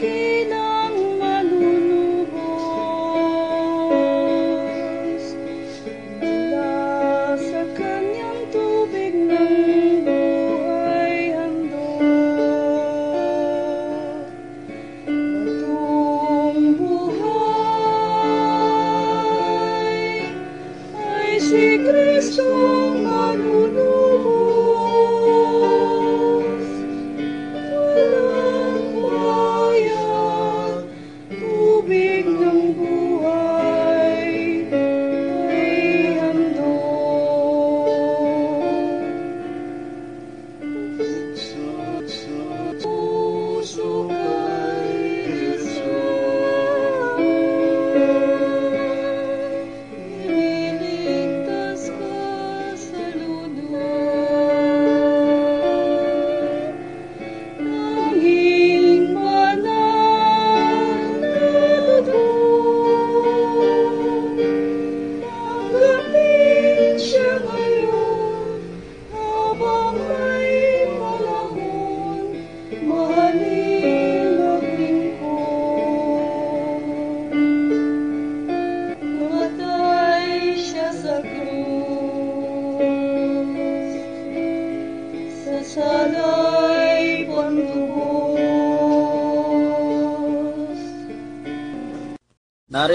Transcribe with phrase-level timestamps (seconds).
[0.00, 0.29] dakilang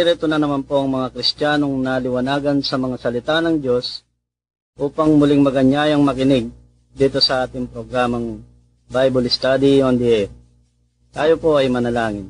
[0.05, 4.05] Naririto na naman po ang mga Kristiyanong naliwanagan sa mga salita ng Diyos
[4.77, 6.53] upang muling maganyayang makinig
[6.93, 8.37] dito sa ating programang
[8.85, 10.29] Bible Study on the Air.
[11.09, 12.29] Tayo po ay manalangin.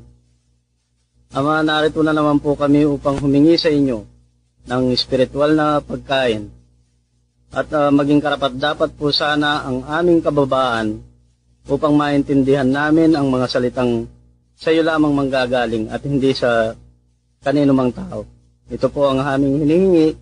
[1.36, 4.08] Ama, narito na naman po kami upang humingi sa inyo
[4.72, 6.48] ng spiritual na pagkain
[7.52, 11.04] at ah, maging karapat dapat po sana ang aming kababaan
[11.68, 14.08] upang maintindihan namin ang mga salitang
[14.56, 16.72] sa iyo lamang manggagaling at hindi sa
[17.46, 18.26] kanino mang tao.
[18.66, 20.18] Ito po ang aming hinihingi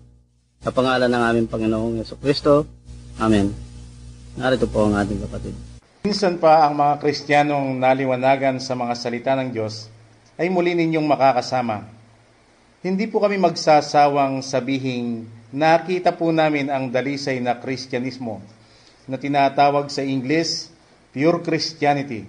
[0.60, 2.68] sa pangalan ng aming Panginoong Yeso Kristo.
[3.16, 3.48] Amen.
[4.36, 5.56] Narito po ang ating kapatid.
[6.04, 9.88] Minsan pa ang mga Kristiyanong naliwanagan sa mga salita ng Diyos
[10.36, 11.88] ay muli ninyong makakasama.
[12.84, 18.44] Hindi po kami magsasawang sabihing nakita po namin ang dalisay na Kristyanismo
[19.08, 20.68] na tinatawag sa Ingles
[21.16, 22.28] pure Christianity.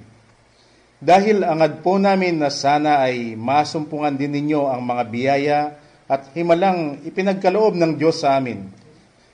[1.03, 5.59] Dahil angad po namin na sana ay masumpungan din ninyo ang mga biyaya
[6.07, 8.69] at himalang ipinagkaloob ng Diyos sa amin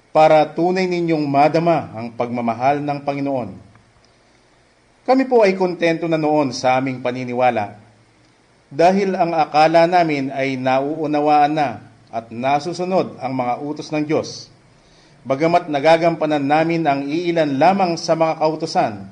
[0.10, 3.50] para tunay ninyong madama ang pagmamahal ng Panginoon.
[5.06, 7.78] Kami po ay kontento na noon sa aming paniniwala
[8.72, 11.70] dahil ang akala namin ay nauunawaan na
[12.12, 14.48] at nasusunod ang mga utos ng Diyos.
[15.22, 19.06] Bagamat nagagampanan namin ang iilan lamang sa mga kautosan,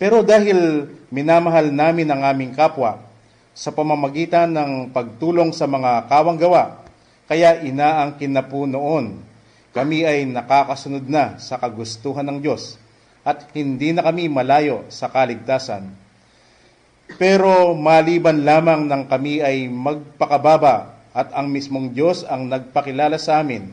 [0.00, 3.04] pero dahil minamahal namin ang aming kapwa
[3.52, 6.80] sa pamamagitan ng pagtulong sa mga kawang gawa,
[7.28, 9.20] kaya inaangkin na po noon
[9.76, 12.80] kami ay nakakasunod na sa kagustuhan ng Diyos
[13.22, 15.86] at hindi na kami malayo sa kaligtasan.
[17.20, 23.68] Pero maliban lamang ng kami ay magpakababa at ang mismong Diyos ang nagpakilala sa amin,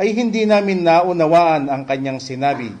[0.00, 2.72] ay hindi namin naunawaan ang kanyang sinabi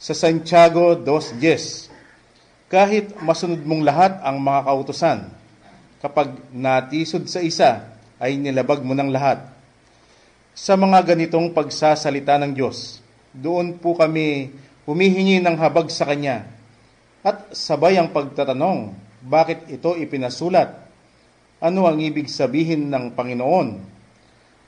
[0.00, 1.97] sa Santiago 2.10.
[2.68, 5.18] Kahit masunod mong lahat ang mga kautusan,
[6.04, 9.40] kapag natisod sa isa, ay nilabag mo ng lahat.
[10.52, 13.00] Sa mga ganitong pagsasalita ng Diyos,
[13.32, 14.52] doon po kami
[14.84, 16.58] humihingi ng habag sa Kanya
[17.24, 20.70] at sabay ang pagtatanong, bakit ito ipinasulat?
[21.58, 23.68] Ano ang ibig sabihin ng Panginoon?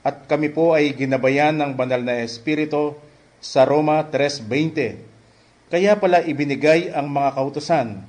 [0.03, 2.97] At kami po ay ginabayan ng banal na Espiritu
[3.39, 5.10] sa Roma 3.20.
[5.71, 8.03] Kaya pala ibinigay ang mga kautusan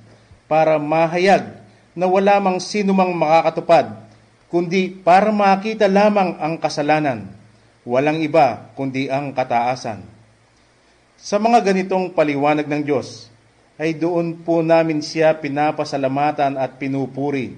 [0.50, 1.62] para mahayag
[1.94, 4.02] na wala mang sino mang makakatupad,
[4.50, 7.30] kundi para makita lamang ang kasalanan.
[7.86, 10.02] Walang iba kundi ang kataasan.
[11.22, 13.30] Sa mga ganitong paliwanag ng Diyos,
[13.78, 17.54] ay doon po namin siya pinapasalamatan at pinupuri.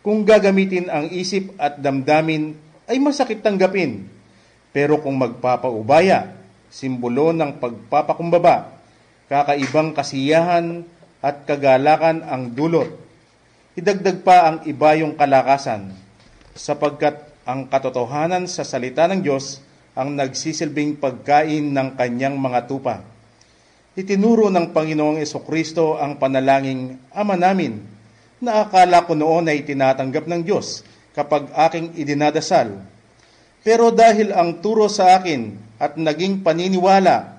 [0.00, 2.56] Kung gagamitin ang isip at damdamin,
[2.88, 4.04] ay masakit tanggapin.
[4.72, 6.36] Pero kung magpapaubaya,
[6.68, 8.73] simbolo ng pagpapakumbaba,
[9.28, 10.84] kakaibang kasiyahan
[11.24, 12.90] at kagalakan ang dulot.
[13.74, 15.90] Idagdag pa ang iba yung kalakasan,
[16.54, 19.58] sapagkat ang katotohanan sa salita ng Diyos
[19.94, 23.02] ang nagsisilbing pagkain ng kanyang mga tupa.
[23.94, 27.78] Itinuro ng Panginoong Kristo ang panalangin Ama namin
[28.42, 30.82] na akala ko noon ay tinatanggap ng Diyos
[31.14, 32.74] kapag aking idinadasal.
[33.62, 37.33] Pero dahil ang turo sa akin at naging paniniwala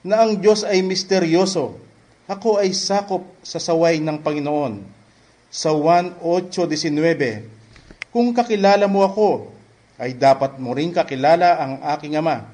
[0.00, 1.76] na ang Diyos ay misteryoso,
[2.30, 5.02] ako ay sakop sa saway ng Panginoon.
[5.50, 9.50] sa 1.8.19, Kung kakilala mo ako,
[9.98, 12.46] ay dapat mo rin kakilala ang aking ama.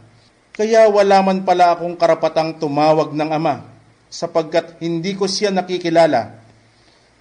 [0.57, 3.69] Kaya wala man pala akong karapatang tumawag ng ama,
[4.09, 6.41] sapagkat hindi ko siya nakikilala.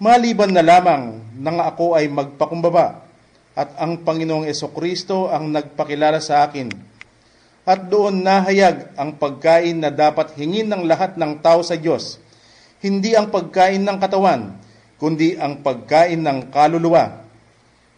[0.00, 3.04] Maliban na lamang nang ako ay magpakumbaba,
[3.52, 6.95] at ang Panginoong Kristo ang nagpakilala sa akin.
[7.66, 12.22] At doon nahayag ang pagkain na dapat hingin ng lahat ng tao sa Diyos,
[12.78, 14.54] hindi ang pagkain ng katawan,
[15.02, 17.26] kundi ang pagkain ng kaluluwa.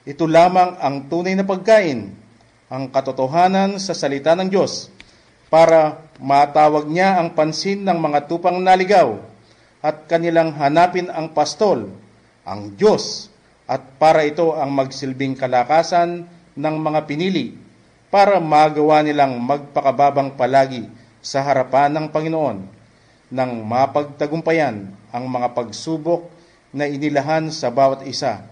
[0.09, 2.09] Ito lamang ang tunay na pagkain,
[2.73, 4.89] ang katotohanan sa salita ng Diyos,
[5.53, 9.21] para matawag niya ang pansin ng mga tupang naligaw
[9.85, 11.93] at kanilang hanapin ang pastol,
[12.49, 13.29] ang Diyos,
[13.69, 16.25] at para ito ang magsilbing kalakasan
[16.57, 17.68] ng mga pinili
[18.09, 20.89] para magawa nilang magpakababang palagi
[21.21, 22.59] sa harapan ng Panginoon
[23.29, 26.25] nang mapagtagumpayan ang mga pagsubok
[26.73, 28.45] na inilahan sa bawat isa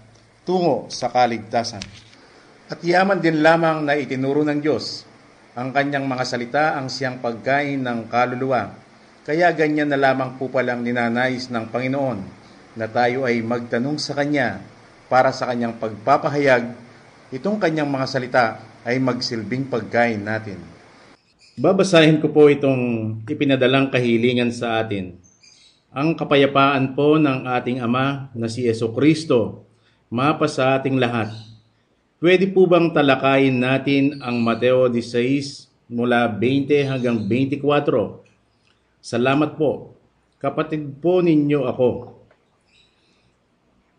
[0.44, 1.80] tungo sa kaligtasan.
[2.68, 5.08] At yaman din lamang na itinuro ng Diyos
[5.56, 8.76] ang kanyang mga salita ang siyang pagkain ng kaluluwa.
[9.24, 12.18] Kaya ganyan na lamang po palang ninanais ng Panginoon
[12.76, 14.60] na tayo ay magtanong sa Kanya
[15.08, 16.76] para sa Kanyang pagpapahayag,
[17.32, 18.44] itong Kanyang mga salita
[18.86, 20.62] ay magsilbing pagkain natin.
[21.58, 25.18] Babasahin ko po itong ipinadalang kahilingan sa atin.
[25.90, 29.66] Ang kapayapaan po ng ating Ama na si Yeso Kristo,
[30.06, 31.34] mapa sa ating lahat.
[32.22, 38.22] Pwede po bang talakayin natin ang Mateo 16 mula 20 hanggang 24?
[39.02, 39.98] Salamat po.
[40.38, 41.90] Kapatid po ninyo ako.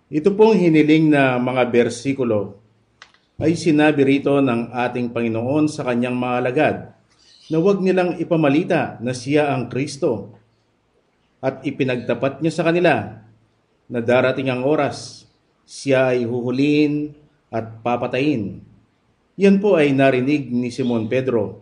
[0.08, 2.67] Ito pong hiniling na mga bersikulo
[3.38, 6.76] ay sinabi rito ng ating Panginoon sa kanyang mga alagad
[7.48, 10.34] na huwag nilang ipamalita na siya ang Kristo.
[11.38, 13.22] At ipinagtapat niya sa kanila
[13.86, 15.30] na darating ang oras,
[15.70, 17.14] siya ay huhulihin
[17.54, 18.66] at papatayin.
[19.38, 21.62] Yan po ay narinig ni Simon Pedro.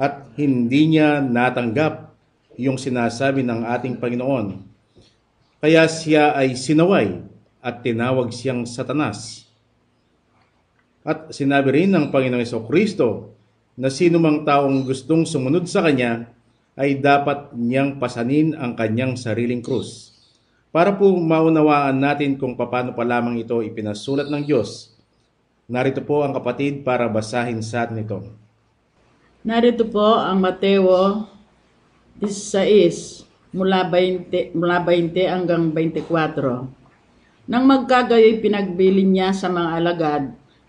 [0.00, 2.16] At hindi niya natanggap
[2.56, 4.64] yung sinasabi ng ating Panginoon.
[5.60, 7.20] Kaya siya ay sinaway
[7.60, 9.45] at tinawag siyang satanas.
[11.06, 13.38] At sinabi rin ng Panginoong Kristo
[13.78, 16.26] na sino mang taong gustong sumunod sa Kanya
[16.74, 20.12] ay dapat niyang pasanin ang kanyang sariling krus.
[20.74, 24.92] Para po maunawaan natin kung paano pa lamang ito ipinasulat ng Diyos,
[25.70, 28.18] narito po ang kapatid para basahin sa atin ito.
[29.46, 31.24] Narito po ang Mateo
[32.18, 37.46] 16 mula 20, mula 20 hanggang 24.
[37.46, 40.24] Nang magkagayoy pinagbilin niya sa mga alagad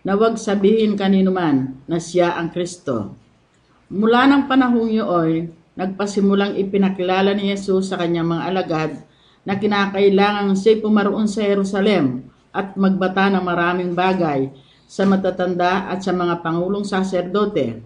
[0.08, 3.12] na huwag sabihin kanino man na siya ang Kristo.
[3.92, 8.92] Mula ng panahong iyon, nagpasimulang ipinakilala ni Jesus sa kanyang mga alagad
[9.44, 12.24] na kinakailangan siya pumaroon sa Jerusalem
[12.56, 14.48] at magbata ng maraming bagay
[14.88, 17.84] sa matatanda at sa mga pangulong saserdote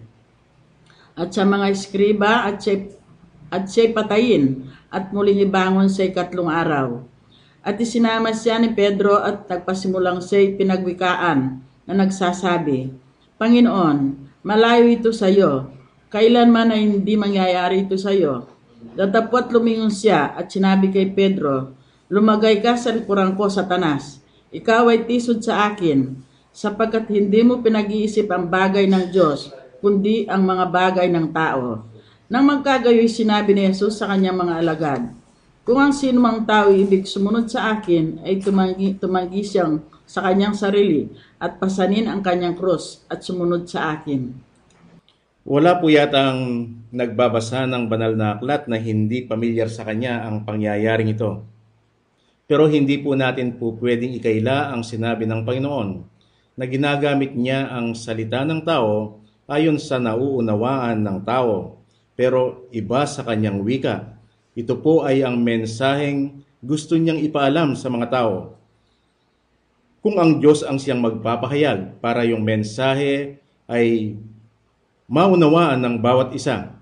[1.18, 2.86] at sa mga eskriba at siya,
[3.50, 7.02] at siya patayin at muling ibangon sa ikatlong araw.
[7.66, 12.92] At isinama siya ni Pedro at nagpasimulang siya pinagwikaan na nagsasabi,
[13.38, 13.98] Panginoon,
[14.46, 15.70] malayo ito sa iyo.
[16.12, 18.46] Kailanman ay hindi mangyayari ito sa iyo.
[18.94, 21.74] Datapot lumingon siya at sinabi kay Pedro,
[22.12, 24.20] Lumagay ka sa likuran ko, Satanas.
[24.52, 26.12] Ikaw ay tisod sa akin,
[26.52, 29.48] sapagkat hindi mo pinag-iisip ang bagay ng Diyos,
[29.80, 31.88] kundi ang mga bagay ng tao.
[32.28, 35.02] Nang magkagayoy sinabi ni Jesus sa kanyang mga alagad,
[35.64, 39.80] Kung ang sino mang tao ibig sumunod sa akin, ay tumanggi, tumanggi siyang
[40.12, 41.08] sa kanyang sarili
[41.40, 44.28] at pasanin ang kanyang krus at sumunod sa akin.
[45.48, 51.16] Wala po yatang nagbabasa ng banal na aklat na hindi pamilyar sa kanya ang pangyayaring
[51.16, 51.40] ito.
[52.44, 55.88] Pero hindi po natin po pwedeng ikaila ang sinabi ng Panginoon
[56.60, 61.80] na ginagamit niya ang salita ng tao ayon sa nauunawaan ng tao,
[62.12, 64.12] pero iba sa kanyang wika.
[64.52, 68.61] Ito po ay ang mensaheng gusto niyang ipaalam sa mga tao
[70.02, 73.38] kung ang Diyos ang siyang magpapahayag para yung mensahe
[73.70, 74.18] ay
[75.06, 76.74] maunawaan ng bawat isa.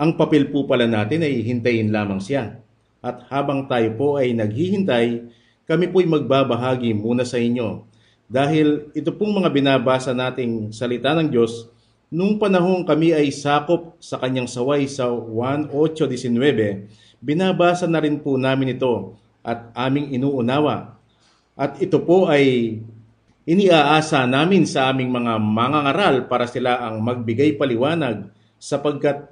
[0.00, 2.56] Ang papel po pala natin ay hintayin lamang siya.
[3.04, 5.28] At habang tayo po ay naghihintay,
[5.68, 7.84] kami po'y magbabahagi muna sa inyo.
[8.24, 11.68] Dahil ito pong mga binabasa nating salita ng Diyos,
[12.08, 16.88] nung panahong kami ay sakop sa kanyang saway sa 1.8.19,
[17.20, 20.97] binabasa na rin po namin ito at aming inuunawa
[21.58, 22.78] at ito po ay
[23.42, 28.30] iniaasa namin sa aming mga mangangaral para sila ang magbigay paliwanag
[28.62, 29.26] sapagkat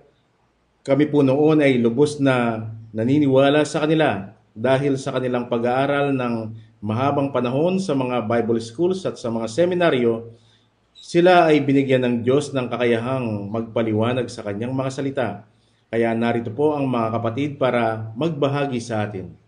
[0.83, 6.35] kami po noon ay lubos na naniniwala sa kanila dahil sa kanilang pag-aaral ng
[6.81, 10.33] mahabang panahon sa mga Bible schools at sa mga seminaryo,
[10.97, 15.29] sila ay binigyan ng Diyos ng kakayahang magpaliwanag sa kanyang mga salita.
[15.93, 19.46] Kaya narito po ang mga kapatid para magbahagi sa atin.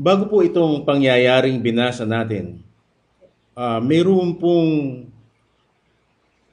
[0.00, 2.64] Bago po itong pangyayaring binasa natin,
[3.52, 5.04] uh, mayroon pong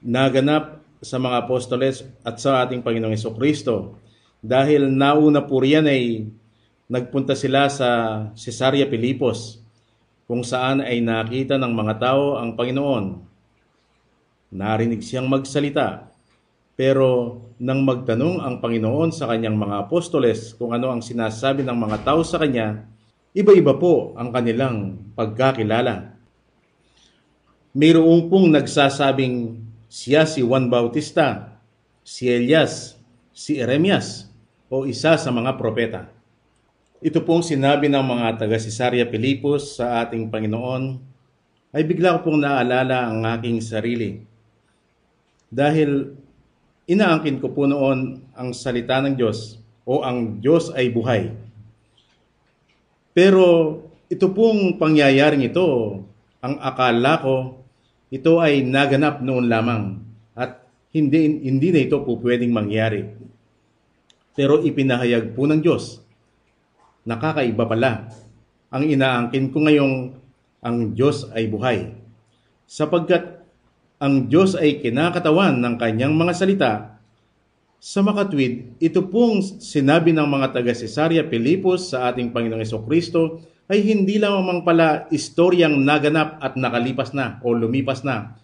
[0.04, 3.96] naganap sa mga apostoles at sa ating Panginoong Yeso Kristo.
[4.44, 6.28] Dahil nauna po riyan ay
[6.92, 7.88] nagpunta sila sa
[8.36, 9.64] Cesarea Pilipos
[10.28, 13.16] kung saan ay nakita ng mga tao ang Panginoon.
[14.52, 16.12] Narinig siyang magsalita
[16.76, 22.04] pero nang magtanong ang Panginoon sa kanyang mga apostoles kung ano ang sinasabi ng mga
[22.04, 22.84] tao sa kanya,
[23.38, 26.18] iba-iba po ang kanilang pagkakilala.
[27.70, 31.54] Mayroong pong nagsasabing siya si Juan Bautista,
[32.02, 32.98] si Elias,
[33.30, 34.26] si Eremias,
[34.66, 36.10] o isa sa mga propeta.
[36.98, 40.98] Ito pong sinabi ng mga taga Cesarea Pilipos sa ating Panginoon
[41.70, 44.18] ay bigla ko pong naalala ang aking sarili.
[45.46, 46.10] Dahil
[46.90, 51.47] inaangkin ko po noon ang salita ng Diyos o ang Diyos ay buhay.
[53.12, 55.66] Pero ito pong pangyayaring ito,
[56.40, 57.36] ang akala ko,
[58.08, 60.00] ito ay naganap noon lamang
[60.32, 60.64] at
[60.96, 63.04] hindi, hindi na ito po pwedeng mangyari.
[64.32, 66.00] Pero ipinahayag po ng Diyos,
[67.04, 68.08] nakakaiba pala.
[68.72, 69.94] Ang inaangkin ko ngayong
[70.62, 71.94] ang Diyos ay buhay.
[72.68, 73.42] Sapagkat
[73.98, 76.97] ang Diyos ay kinakatawan ng kanyang mga salita,
[77.78, 83.38] sa makatwid, ito pong sinabi ng mga taga Cesarea Pilipos sa ating Panginoong Kristo
[83.70, 88.34] ay hindi lamang pala istoryang naganap at nakalipas na o lumipas na,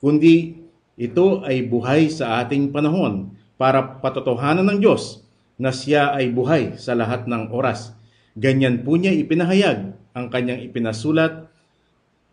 [0.00, 0.56] kundi
[0.96, 5.20] ito ay buhay sa ating panahon para patotohanan ng Diyos
[5.60, 7.92] na siya ay buhay sa lahat ng oras.
[8.38, 11.50] Ganyan po niya ipinahayag ang kanyang ipinasulat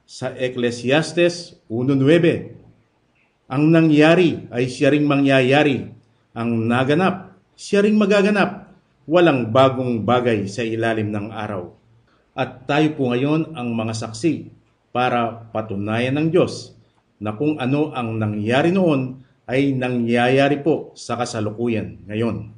[0.06, 2.56] sa Ecclesiastes 1.9
[3.46, 5.94] ang nangyari ay siya ring mangyayari.
[6.36, 8.68] Ang naganap, siya ring magaganap.
[9.08, 11.72] Walang bagong bagay sa ilalim ng araw.
[12.36, 14.52] At tayo po ngayon ang mga saksi
[14.92, 16.76] para patunayan ng Diyos
[17.24, 22.52] na kung ano ang nangyari noon ay nangyayari po sa kasalukuyan ngayon.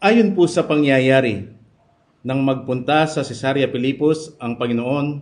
[0.00, 1.52] Ayon po sa pangyayari,
[2.24, 5.20] nang magpunta sa Cesarea Pilipos ang Panginoon,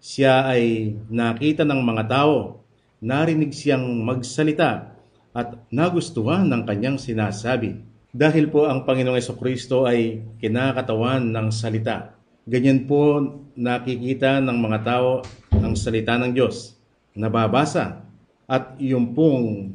[0.00, 2.64] siya ay nakita ng mga tao
[3.04, 4.93] narinig siyang magsalita
[5.34, 7.82] at nagustuhan ng kanyang sinasabi.
[8.14, 12.14] Dahil po ang Panginoong Kristo ay kinakatawan ng salita.
[12.46, 13.18] Ganyan po
[13.58, 16.78] nakikita ng mga tao ang salita ng Diyos.
[17.18, 18.06] Nababasa.
[18.46, 19.74] At yung pong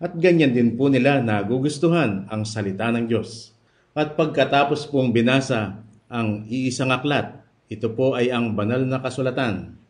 [0.00, 3.54] at ganyan din po nila nagugustuhan ang salita ng Diyos.
[3.94, 5.78] At pagkatapos pong binasa
[6.10, 7.38] ang iisang aklat,
[7.70, 9.80] ito po ay ang banal na kasulatan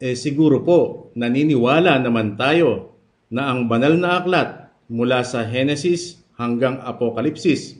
[0.00, 2.89] eh siguro po naniniwala naman tayo
[3.30, 7.78] na ang banal na aklat mula sa Henesis hanggang Apokalipsis,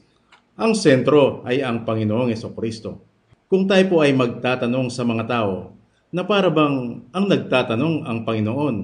[0.55, 3.03] ang sentro ay ang Panginoong Kristo.
[3.51, 5.75] Kung tayo po ay magtatanong sa mga tao
[6.15, 8.77] na para bang ang nagtatanong ang Panginoon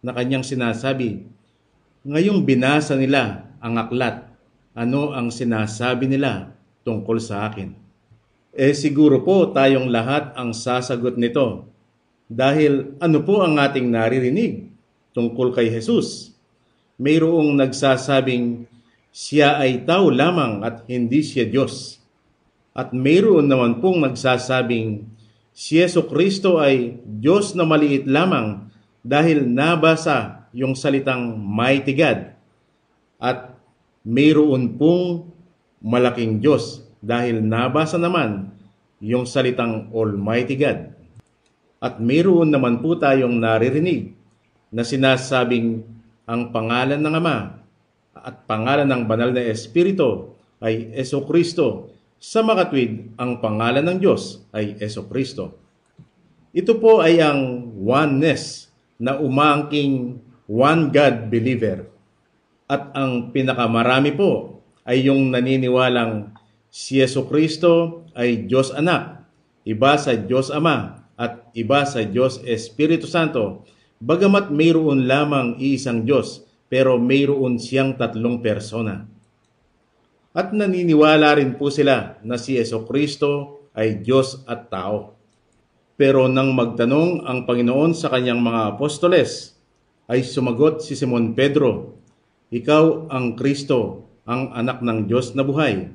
[0.00, 1.28] na kanyang sinasabi,
[2.08, 4.24] ngayong binasa nila ang aklat,
[4.72, 6.56] ano ang sinasabi nila
[6.88, 7.76] tungkol sa akin?
[8.56, 11.68] Eh siguro po tayong lahat ang sasagot nito
[12.32, 14.67] dahil ano po ang ating naririnig
[15.18, 16.30] tungkol kay Jesus?
[17.02, 18.70] Mayroong nagsasabing
[19.10, 21.98] siya ay tao lamang at hindi siya Diyos.
[22.70, 25.02] At mayroon naman pong nagsasabing
[25.50, 28.70] si Yeso Kristo ay Diyos na maliit lamang
[29.02, 32.30] dahil nabasa yung salitang mighty God.
[33.18, 33.58] At
[34.06, 35.34] mayroon pong
[35.82, 38.54] malaking Diyos dahil nabasa naman
[39.02, 40.94] yung salitang Almighty God.
[41.78, 44.17] At mayroon naman po tayong naririnig
[44.68, 45.84] na sinasabing
[46.28, 47.38] ang pangalan ng Ama
[48.12, 51.94] at pangalan ng banal na Espiritu ay Eso Kristo.
[52.18, 55.54] Sa makatwid, ang pangalan ng Diyos ay Eso Kristo.
[56.50, 60.18] Ito po ay ang oneness na umangking
[60.50, 61.86] one God believer.
[62.66, 66.34] At ang pinakamarami po ay yung naniniwalang
[66.68, 69.24] si Yeso Kristo ay Diyos Anak,
[69.64, 73.66] iba sa Diyos Ama, at iba sa Diyos Espiritu Santo,
[73.98, 79.06] bagamat mayroon lamang iisang Diyos, pero mayroon siyang tatlong persona.
[80.36, 85.18] At naniniwala rin po sila na si Yeso Kristo ay Diyos at tao.
[85.98, 89.58] Pero nang magtanong ang Panginoon sa kanyang mga apostoles,
[90.06, 91.98] ay sumagot si Simon Pedro,
[92.48, 95.92] Ikaw ang Kristo, ang anak ng Diyos na buhay.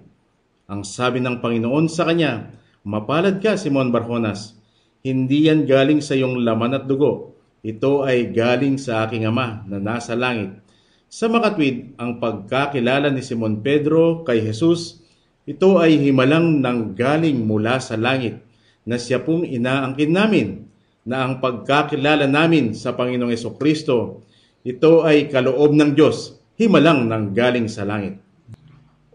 [0.69, 2.53] Ang sabi ng Panginoon sa kanya,
[2.85, 4.53] Mapalad ka, Simon Barjonas,
[5.01, 7.32] Hindi yan galing sa iyong laman at dugo.
[7.63, 10.59] Ito ay galing sa aking Ama na nasa langit.
[11.07, 14.99] Sa makatwid, ang pagkakilala ni Simon Pedro kay Jesus,
[15.47, 18.43] ito ay himalang nang galing mula sa langit
[18.83, 20.67] na siya pong inaangkin namin
[21.07, 24.27] na ang pagkakilala namin sa Panginoong Yeso Kristo,
[24.67, 28.19] ito ay kaloob ng Diyos, himalang nang galing sa langit.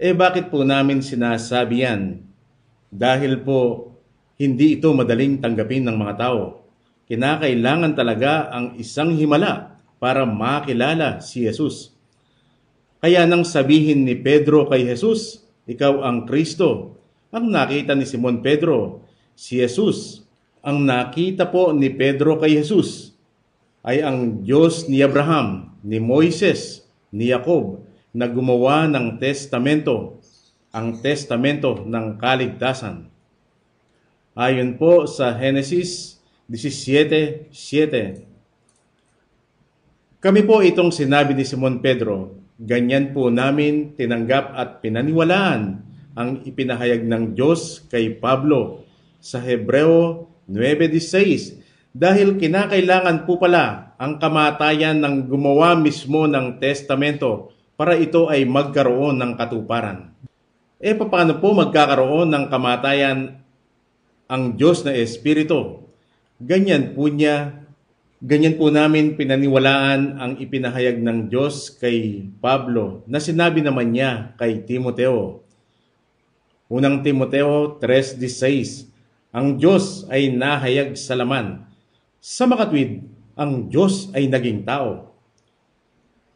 [0.00, 2.24] Eh bakit po namin sinasabi yan?
[2.88, 3.92] Dahil po
[4.40, 6.67] hindi ito madaling tanggapin ng mga tao.
[7.08, 11.96] Kinakailangan talaga ang isang himala para makilala si Jesus.
[13.00, 17.00] Kaya nang sabihin ni Pedro kay Jesus, ikaw ang Kristo,
[17.32, 20.24] ang nakita ni Simon Pedro, si Jesus.
[20.60, 23.16] Ang nakita po ni Pedro kay Jesus
[23.86, 30.20] ay ang Diyos ni Abraham, ni Moises, ni Jacob na gumawa ng testamento,
[30.74, 33.08] ang testamento ng kaligtasan.
[34.36, 36.17] Ayon po sa Genesis
[36.48, 38.24] 17:7.
[40.18, 45.84] Kami po itong sinabi ni Simon Pedro, ganyan po namin tinanggap at pinaniwalaan
[46.16, 48.82] ang ipinahayag ng Diyos kay Pablo
[49.20, 51.60] sa Hebreo 9.16
[51.92, 59.20] dahil kinakailangan po pala ang kamatayan ng gumawa mismo ng testamento para ito ay magkaroon
[59.20, 60.10] ng katuparan.
[60.80, 63.36] E paano po magkakaroon ng kamatayan
[64.26, 65.87] ang Diyos na Espiritu?
[66.38, 67.66] Ganyan po niya,
[68.22, 74.62] ganyan po namin pinaniwalaan ang ipinahayag ng Diyos kay Pablo na sinabi naman niya kay
[74.62, 75.42] Timoteo.
[76.70, 78.86] Unang Timoteo 3.16
[79.34, 81.66] Ang Diyos ay nahayag sa laman.
[82.22, 83.02] Sa makatwid,
[83.34, 85.10] ang Diyos ay naging tao.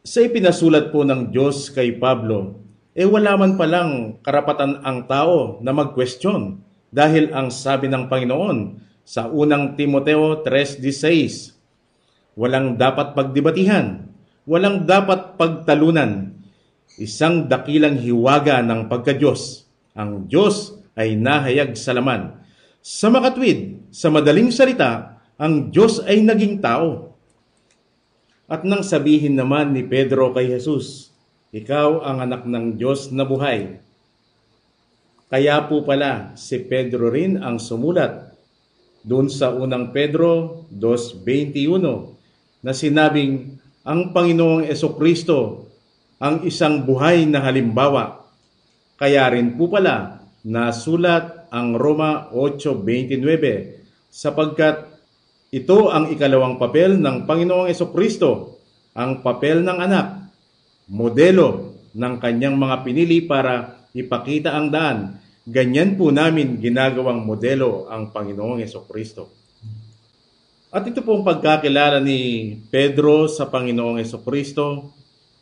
[0.03, 2.59] Sa ipinasulat po ng Diyos kay Pablo,
[2.91, 6.59] eh wala man palang karapatan ang tao na mag-question
[6.91, 14.07] dahil ang sabi ng Panginoon sa unang Timoteo 3.16, walang dapat pagdebatihan,
[14.47, 16.31] walang dapat pagtalunan,
[16.95, 19.67] isang dakilang hiwaga ng pagkadyos.
[19.93, 22.39] Ang Diyos ay nahayag sa laman.
[22.83, 27.15] Sa makatwid, sa madaling salita, ang Diyos ay naging tao.
[28.47, 31.11] At nang sabihin naman ni Pedro kay Jesus,
[31.53, 33.77] Ikaw ang anak ng Diyos na buhay.
[35.29, 38.32] Kaya po pala si Pedro rin ang sumulat
[39.03, 44.63] doon sa unang Pedro 2.21 na sinabing ang Panginoong
[44.95, 45.67] Kristo
[46.23, 48.23] ang isang buhay na halimbawa.
[48.95, 54.87] Kaya rin po pala nasulat ang Roma 8.29 sapagkat
[55.51, 58.57] ito ang ikalawang papel ng Panginoong Kristo,
[58.95, 60.31] ang papel ng anak,
[60.87, 68.15] modelo ng kanyang mga pinili para ipakita ang daan Ganyan po namin ginagawang modelo ang
[68.15, 69.27] Panginoong Kristo.
[70.71, 74.95] At ito pong pagkakilala ni Pedro sa Panginoong Kristo,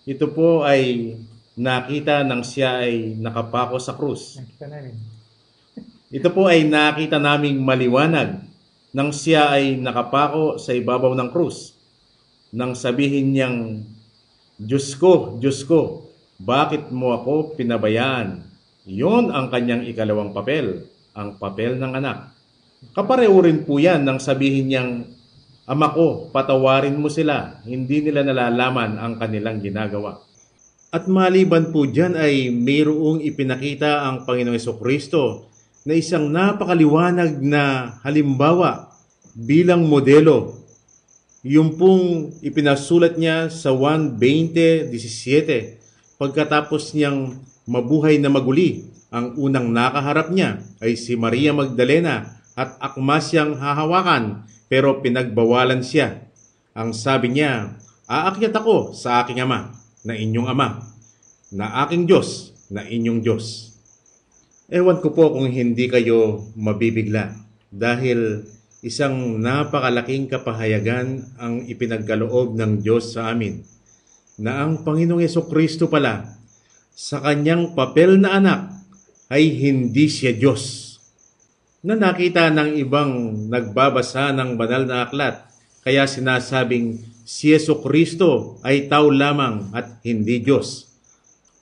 [0.09, 1.13] ito po ay
[1.53, 4.41] nakita nang siya ay nakapako sa krus.
[4.41, 4.95] Nakita namin.
[6.17, 8.43] Ito po ay nakita naming maliwanag
[8.91, 11.79] nang siya ay nakapako sa ibabaw ng krus.
[12.51, 13.87] Nang sabihin niyang,
[14.59, 18.50] Diyos ko, Diyos ko, bakit mo ako pinabayaan?
[18.87, 22.33] Yon ang kanyang ikalawang papel, ang papel ng anak.
[22.97, 24.91] Kapareho rin po yan nang sabihin niyang,
[25.69, 30.17] Ama ko, patawarin mo sila, hindi nila nalalaman ang kanilang ginagawa.
[30.91, 35.47] At maliban po dyan ay mayroong ipinakita ang Panginoong Kristo
[35.87, 38.91] na isang napakaliwanag na halimbawa
[39.31, 40.59] bilang modelo.
[41.47, 48.87] Yung pong ipinasulat niya sa 1.20.17 pagkatapos niyang mabuhay na maguli.
[49.11, 56.23] Ang unang nakaharap niya ay si Maria Magdalena at akma siyang hahawakan pero pinagbawalan siya.
[56.71, 57.75] Ang sabi niya,
[58.07, 59.75] aakyat ako sa aking ama
[60.07, 60.79] na inyong ama,
[61.51, 63.75] na aking Diyos na inyong Diyos.
[64.71, 67.35] Ewan ko po kung hindi kayo mabibigla
[67.67, 68.47] dahil
[68.79, 73.59] isang napakalaking kapahayagan ang ipinagkaloob ng Diyos sa amin
[74.39, 76.40] na ang Panginoong Yeso Kristo pala
[77.01, 78.61] sa kanyang papel na anak
[79.33, 80.93] ay hindi siya Diyos.
[81.81, 85.41] Na nakita ng ibang nagbabasa ng banal na aklat,
[85.81, 90.93] kaya sinasabing si Yeso Kristo ay tao lamang at hindi Diyos.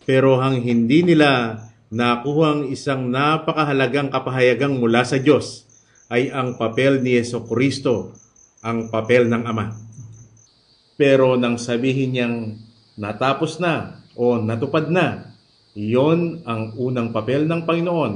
[0.04, 5.64] Pero hang hindi nila nakuha ang isang napakahalagang kapahayagang mula sa Diyos
[6.12, 8.12] ay ang papel ni Yeso Kristo,
[8.60, 9.72] ang papel ng Ama.
[11.00, 12.36] Pero nang sabihin niyang
[13.00, 15.29] natapos na o natupad na,
[15.80, 18.14] iyon ang unang papel ng Panginoon,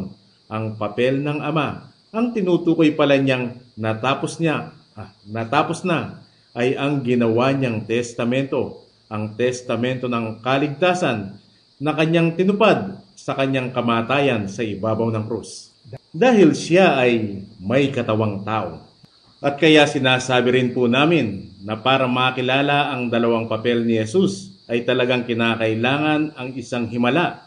[0.52, 6.22] ang papel ng Ama Ang tinutukoy pala niyang natapos niya, ah, natapos na,
[6.54, 11.42] ay ang ginawa niyang testamento, ang testamento ng kaligtasan
[11.82, 15.74] na kanyang tinupad sa kanyang kamatayan sa ibabaw ng krus.
[16.14, 18.86] Dahil siya ay may katawang tao.
[19.42, 24.86] At kaya sinasabi rin po namin na para makilala ang dalawang papel ni Jesus ay
[24.86, 27.43] talagang kinakailangan ang isang himala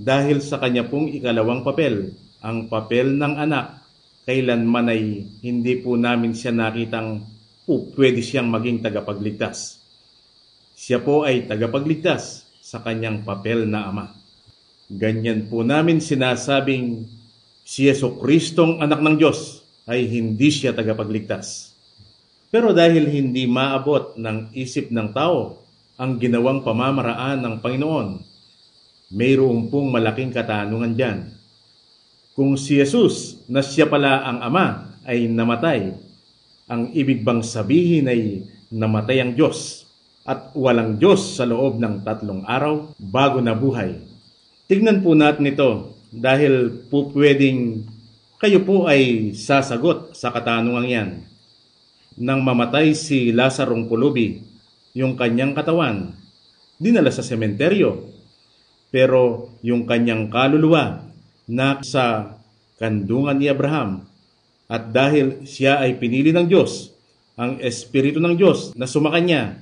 [0.00, 3.84] dahil sa kanya pong ikalawang papel, ang papel ng anak,
[4.24, 7.20] kailanman ay hindi po namin siya nakitang
[7.68, 9.76] po pwede siyang maging tagapagligtas.
[10.72, 14.16] Siya po ay tagapagligtas sa kanyang papel na ama.
[14.88, 17.04] Ganyan po namin sinasabing
[17.60, 21.76] si Yeso Kristong anak ng Diyos ay hindi siya tagapagligtas.
[22.48, 25.60] Pero dahil hindi maabot ng isip ng tao
[26.00, 28.29] ang ginawang pamamaraan ng Panginoon,
[29.10, 31.18] mayroon pong malaking katanungan dyan.
[32.38, 35.92] Kung si Jesus na siya pala ang Ama ay namatay,
[36.70, 39.84] ang ibig bang sabihin ay namatay ang Diyos
[40.22, 43.98] at walang Diyos sa loob ng tatlong araw bago nabuhay.
[44.70, 47.82] Tignan po natin ito dahil po pwedeng
[48.40, 51.10] kayo po ay sasagot sa katanungan yan.
[52.16, 54.40] Nang mamatay si Lazarong Pulubi,
[54.96, 56.16] yung kanyang katawan,
[56.80, 58.00] dinala sa sementeryo.
[58.90, 61.06] Pero yung kanyang kaluluwa
[61.46, 62.36] na sa
[62.78, 64.06] kandungan ni Abraham
[64.70, 66.94] at dahil siya ay pinili ng Diyos,
[67.34, 69.58] ang Espiritu ng Diyos na sumakanya,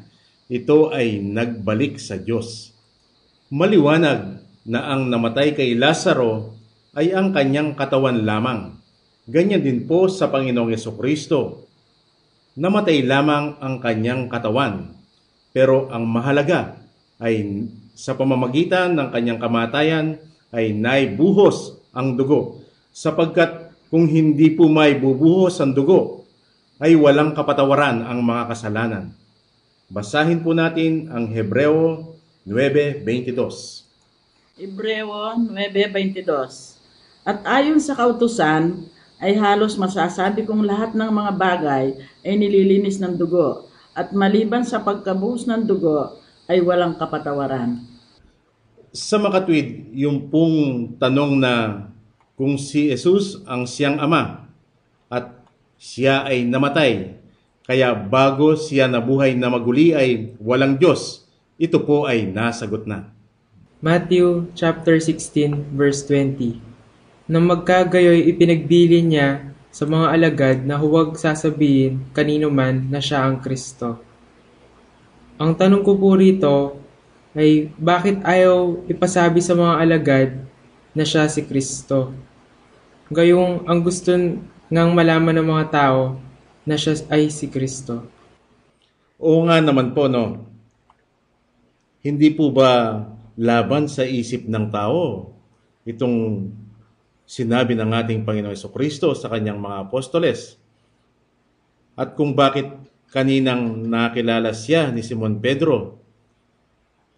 [0.49, 2.73] ito ay nagbalik sa Diyos.
[3.53, 6.57] Maliwanag na ang namatay kay Lazaro
[6.93, 8.77] ay ang kanyang katawan lamang.
[9.29, 11.69] Ganyan din po sa Panginoong Yeso Kristo.
[12.57, 14.93] Namatay lamang ang kanyang katawan,
[15.53, 16.81] pero ang mahalaga
[17.21, 17.65] ay
[17.99, 20.23] sa pamamagitan ng kanyang kamatayan
[20.55, 22.63] ay naibuhos ang dugo,
[22.95, 26.23] sapagkat kung hindi po may bubuhos ang dugo,
[26.79, 29.11] ay walang kapatawaran ang mga kasalanan.
[29.91, 32.15] Basahin po natin ang Hebreo
[32.47, 34.63] 9.22.
[34.63, 41.91] Hebreo 9.22 At ayon sa kautusan, ay halos masasabi kong lahat ng mga bagay
[42.23, 47.88] ay nililinis ng dugo at maliban sa pagkabuhos ng dugo ay walang kapatawaran.
[48.99, 51.87] Sa makatwid, yung pong tanong na
[52.35, 54.51] kung si Jesus ang siyang ama
[55.07, 55.39] at
[55.79, 57.15] siya ay namatay,
[57.63, 61.31] kaya bago siya nabuhay na maguli ay walang Diyos,
[61.63, 63.15] ito po ay nasagot na.
[63.79, 66.59] Matthew chapter 16 verse 20
[67.31, 73.39] Nang magkagayoy ipinagbili niya sa mga alagad na huwag sasabihin kanino man na siya ang
[73.39, 74.03] Kristo.
[75.39, 76.83] Ang tanong ko po rito
[77.37, 80.31] ay bakit ayaw ipasabi sa mga alagad
[80.97, 82.15] na siya si Kristo?
[83.13, 84.13] Gayong ang gusto
[84.69, 86.21] ngang malaman ng mga tao
[86.69, 88.05] na siya ay si Kristo.
[89.19, 90.45] Oo nga naman po, no?
[92.05, 93.03] Hindi po ba
[93.35, 95.33] laban sa isip ng tao
[95.89, 96.49] itong
[97.29, 100.57] sinabi ng ating Panginoon Heso Kristo sa kanyang mga apostoles?
[101.99, 102.71] At kung bakit
[103.11, 105.98] kaninang nakilala siya ni Simon Pedro,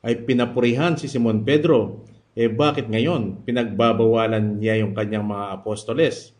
[0.00, 6.32] ay pinapurihan si Simon Pedro, eh bakit ngayon pinagbabawalan niya yung kanyang mga apostoles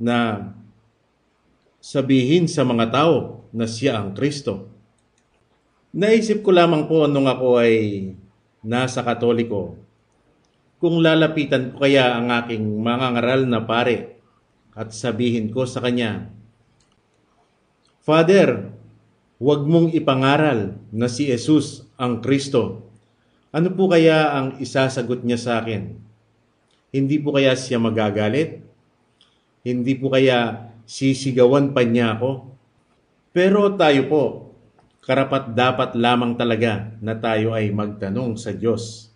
[0.00, 0.48] na
[1.82, 4.72] sabihin sa mga tao na siya ang Kristo?
[5.96, 7.74] Naisip ko lamang po nung ako ay
[8.64, 9.76] nasa katoliko,
[10.76, 14.20] kung lalapitan ko kaya ang aking mga ngaral na pare
[14.76, 16.28] at sabihin ko sa kanya,
[18.04, 18.70] Father,
[19.42, 22.85] huwag mong ipangaral na si Jesus ang Kristo.
[23.56, 25.96] Ano po kaya ang isasagot niya sa akin?
[26.92, 28.60] Hindi po kaya siya magagalit?
[29.64, 32.52] Hindi po kaya sisigawan pa niya ako?
[33.32, 34.22] Pero tayo po,
[35.00, 39.08] karapat dapat lamang talaga na tayo ay magtanong sa Diyos.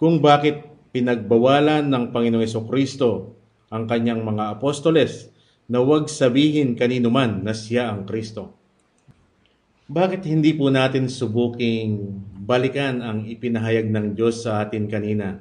[0.00, 0.64] Kung bakit
[0.96, 3.36] pinagbawalan ng Panginoong Kristo
[3.68, 5.28] ang kanyang mga apostoles
[5.68, 8.56] na huwag sabihin kanino man na siya ang Kristo.
[9.84, 15.40] Bakit hindi po natin subuking balikan ang ipinahayag ng Diyos sa atin kanina?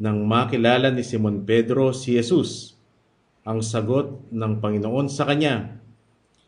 [0.00, 2.72] Nang makilala ni Simon Pedro si Jesus,
[3.44, 5.76] ang sagot ng Panginoon sa kanya,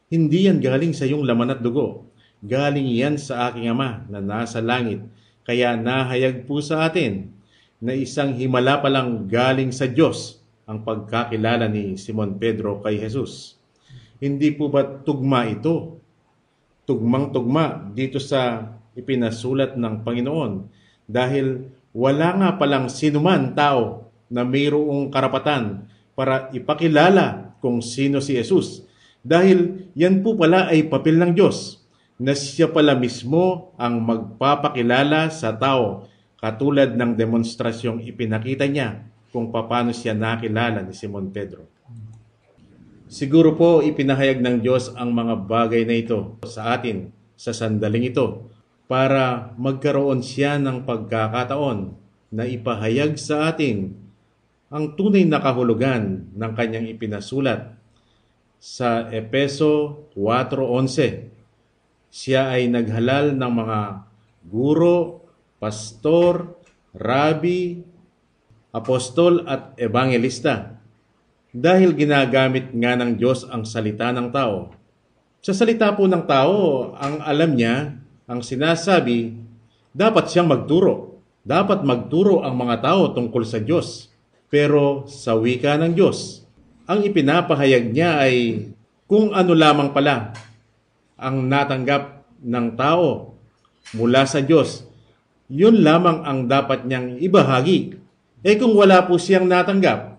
[0.09, 2.09] Hindi yan galing sa iyong laman at dugo,
[2.41, 5.05] galing yan sa aking Ama na nasa langit,
[5.45, 7.29] kaya nahayag po sa atin
[7.85, 13.61] na isang himala palang galing sa Diyos ang pagkakilala ni Simon Pedro kay Jesus.
[14.17, 16.01] Hindi po ba tugma ito?
[16.89, 20.67] Tugmang-tugma dito sa ipinasulat ng Panginoon
[21.05, 25.87] dahil wala nga palang sinuman tao na mayroong karapatan
[26.19, 28.83] para ipakilala kung sino si Jesus.
[29.23, 31.81] Dahil yan po pala ay papel ng Diyos
[32.19, 36.07] na siya pala mismo ang magpapakilala sa tao
[36.39, 41.67] katulad ng demonstrasyong ipinakita niya kung paano siya nakilala ni Simon Pedro.
[43.11, 48.54] Siguro po ipinahayag ng Diyos ang mga bagay na ito sa atin sa sandaling ito
[48.85, 51.97] para magkaroon siya ng pagkakataon
[52.35, 53.97] na ipahayag sa atin
[54.68, 57.79] ang tunay na kahulugan ng kanyang ipinasulat
[58.59, 61.31] sa Epeso 4.11.
[62.11, 63.81] Siya ay naghalal ng mga
[64.51, 65.23] guro,
[65.62, 66.59] pastor,
[66.90, 67.87] rabi,
[68.75, 70.75] apostol at evangelista
[71.55, 74.75] dahil ginagamit nga ng Diyos ang salita ng tao.
[75.38, 77.94] Sa salita po ng tao, ang alam niya,
[78.25, 79.37] ang sinasabi,
[79.93, 81.21] dapat siyang magturo.
[81.45, 84.09] Dapat magturo ang mga tao tungkol sa Diyos.
[84.49, 86.41] Pero sa wika ng Diyos,
[86.89, 88.69] ang ipinapahayag niya ay
[89.05, 90.33] kung ano lamang pala
[91.21, 93.37] ang natanggap ng tao
[93.93, 94.89] mula sa Diyos.
[95.53, 98.01] Yun lamang ang dapat niyang ibahagi.
[98.41, 100.17] Eh kung wala po siyang natanggap,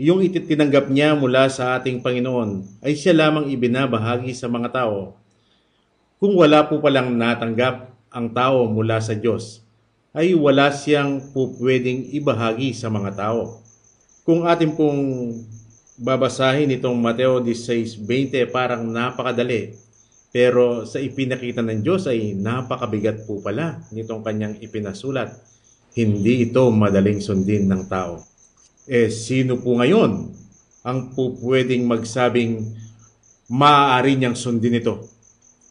[0.00, 5.12] yung ititinanggap niya mula sa ating Panginoon ay siya lamang ibinabahagi sa mga tao.
[6.16, 9.62] Kung wala po palang natanggap ang tao mula sa Diyos,
[10.10, 13.62] ay wala siyang po pwedeng ibahagi sa mga tao.
[14.26, 15.00] Kung atin pong
[16.00, 19.78] babasahin itong Mateo 16.20 parang napakadali,
[20.30, 25.34] pero sa ipinakita ng Diyos ay napakabigat po pala nitong kanyang ipinasulat.
[25.90, 28.22] Hindi ito madaling sundin ng tao.
[28.86, 30.30] Eh, sino po ngayon
[30.86, 32.62] ang po pwedeng magsabing
[33.50, 35.02] maaari niyang sundin ito?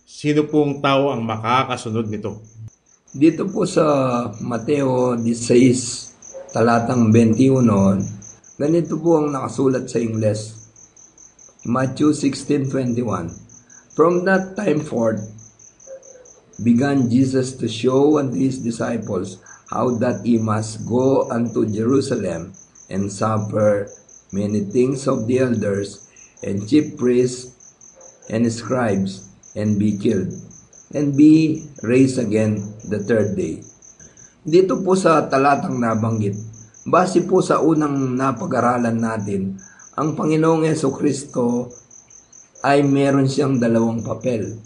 [0.09, 2.41] Sino pong tao ang makakasunod nito?
[3.13, 3.85] Dito po sa
[4.41, 10.65] Mateo 16, talatang 21, ganito po ang nakasulat sa Ingles.
[11.61, 13.29] Matthew 16:21.
[13.93, 15.21] From that time forth
[16.57, 19.37] began Jesus to show unto his disciples
[19.69, 22.57] how that he must go unto Jerusalem
[22.89, 23.85] and suffer
[24.33, 26.09] many things of the elders
[26.41, 27.53] and chief priests
[28.25, 30.29] and scribes and be killed
[30.93, 32.57] and be raised again
[32.89, 33.61] the third day.
[34.41, 36.33] Dito po sa talatang nabanggit,
[36.89, 39.59] base po sa unang napag-aralan natin,
[39.99, 41.69] ang Panginoong Yeso Kristo
[42.65, 44.57] ay meron siyang dalawang papel.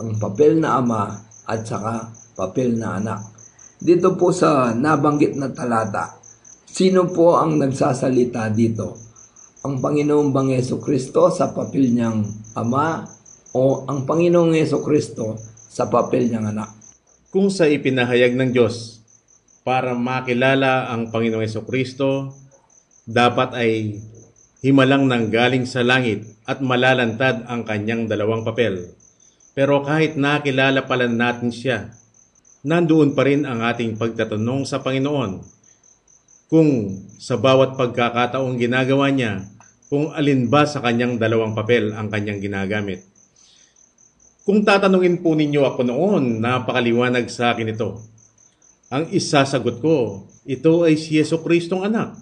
[0.00, 1.12] Ang papel na ama
[1.44, 3.20] at saka papel na anak.
[3.82, 6.16] Dito po sa nabanggit na talata,
[6.64, 8.94] sino po ang nagsasalita dito?
[9.66, 12.22] Ang Panginoong Bang Yeso Kristo sa papel niyang
[12.54, 13.02] ama
[13.52, 15.36] o ang Panginoong Yeso Kristo
[15.68, 16.72] sa papel niyang anak?
[17.32, 19.00] Kung sa ipinahayag ng Diyos
[19.64, 22.32] para makilala ang Panginoong Yeso Kristo,
[23.04, 24.00] dapat ay
[24.64, 28.92] himalang nanggaling sa langit at malalantad ang kanyang dalawang papel.
[29.52, 31.92] Pero kahit nakilala pala natin siya,
[32.64, 35.44] nandoon pa rin ang ating pagtatanong sa Panginoon
[36.52, 39.40] kung sa bawat pagkakataong ginagawa niya,
[39.88, 43.11] kung alin ba sa kanyang dalawang papel ang kanyang ginagamit.
[44.42, 48.02] Kung tatanungin po ninyo ako noon, napakaliwanag sa akin ito.
[48.90, 52.18] Ang isasagot ko, ito ay si Yeso Kristong anak.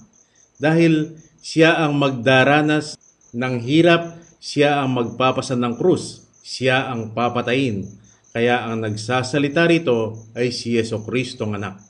[0.60, 3.00] Dahil siya ang magdaranas
[3.32, 7.88] ng hirap, siya ang magpapasan ng krus, siya ang papatayin.
[8.36, 11.80] Kaya ang nagsasalita rito ay si Yeso Kristong anak.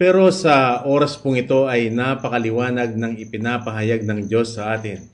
[0.00, 5.04] Pero sa oras pong ito ay napakaliwanag ng ipinapahayag ng Diyos sa atin.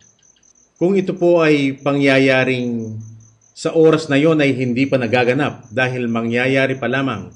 [0.79, 2.98] Kung ito po ay pangyayaring
[3.62, 7.31] sa oras na yon ay hindi pa nagaganap dahil mangyayari pa lamang.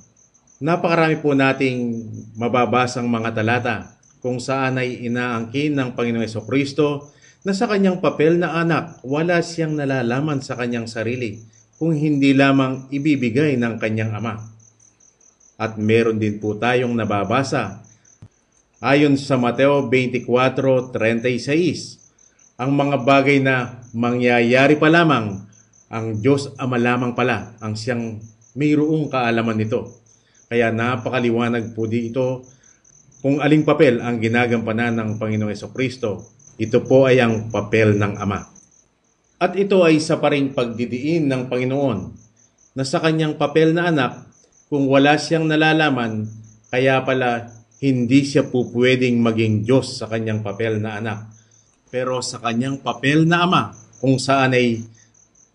[0.59, 2.03] Napakarami po nating
[2.35, 7.15] mababasang mga talata kung saan ay inaangkin ng Panginoong Kristo
[7.47, 11.47] na sa kanyang papel na anak, wala siyang nalalaman sa kanyang sarili
[11.79, 14.51] kung hindi lamang ibibigay ng kanyang ama.
[15.55, 17.87] At meron din po tayong nababasa
[18.83, 25.47] ayon sa Mateo 24:36 ang mga bagay na mangyayari pa lamang
[25.91, 28.19] ang Diyos Ama lamang pala ang siyang
[28.59, 30.03] mayroong kaalaman nito.
[30.47, 32.47] Kaya napakaliwanag po dito
[33.23, 36.35] kung aling papel ang ginagampanan ng Panginoong Kristo.
[36.57, 38.41] Ito po ay ang papel ng Ama.
[39.37, 41.99] At ito ay sa paring pagdidiin ng Panginoon
[42.73, 44.13] na sa kanyang papel na anak,
[44.73, 46.25] kung wala siyang nalalaman,
[46.73, 51.29] kaya pala hindi siya po pwedeng maging Diyos sa kanyang papel na anak.
[51.93, 53.63] Pero sa kanyang papel na ama,
[54.01, 54.81] kung saan ay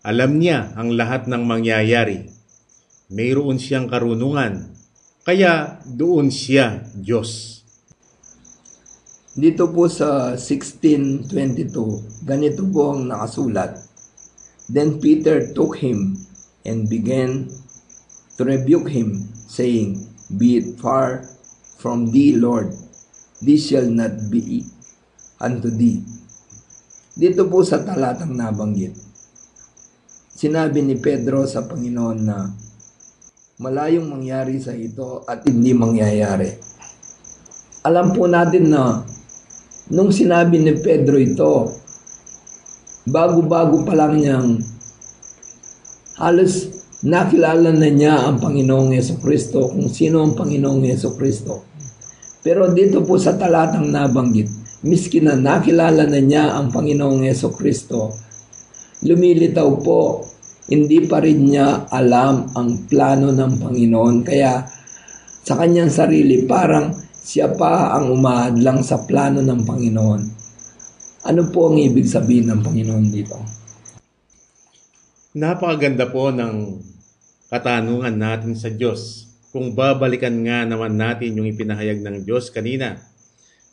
[0.02, 2.26] alam niya ang lahat ng mangyayari,
[3.06, 4.74] mayroon siyang karunungan,
[5.22, 7.62] kaya doon siya Diyos.
[9.38, 13.78] Dito po sa 1622, ganito po ang nakasulat.
[14.66, 16.18] Then Peter took him
[16.66, 17.46] and began
[18.36, 20.02] to rebuke him, saying,
[20.34, 21.30] Be it far
[21.78, 22.74] from thee, Lord,
[23.38, 24.66] this shall not be
[25.38, 26.02] unto thee.
[27.14, 29.11] Dito po sa talatang nabanggit,
[30.42, 32.50] sinabi ni Pedro sa Panginoon na
[33.62, 36.50] malayong mangyari sa ito at hindi mangyayari.
[37.86, 39.06] Alam po natin na
[39.94, 41.70] nung sinabi ni Pedro ito,
[43.06, 44.58] bago-bago pa lang niyang
[46.18, 46.74] halos
[47.06, 51.62] nakilala na niya ang Panginoong Yeso Kristo, kung sino ang Panginoong Yeso Kristo.
[52.42, 54.50] Pero dito po sa talatang nabanggit,
[54.82, 58.10] miski na nakilala na niya ang Panginoong Yeso Kristo,
[59.06, 60.31] lumilitaw po,
[60.72, 64.16] hindi pa rin niya alam ang plano ng Panginoon.
[64.24, 64.64] Kaya
[65.44, 70.22] sa kanyang sarili, parang siya pa ang umahadlang sa plano ng Panginoon.
[71.28, 73.36] Ano po ang ibig sabihin ng Panginoon dito?
[75.36, 76.80] Napakaganda po ng
[77.52, 79.28] katanungan natin sa Diyos.
[79.52, 82.96] Kung babalikan nga naman natin yung ipinahayag ng Diyos kanina,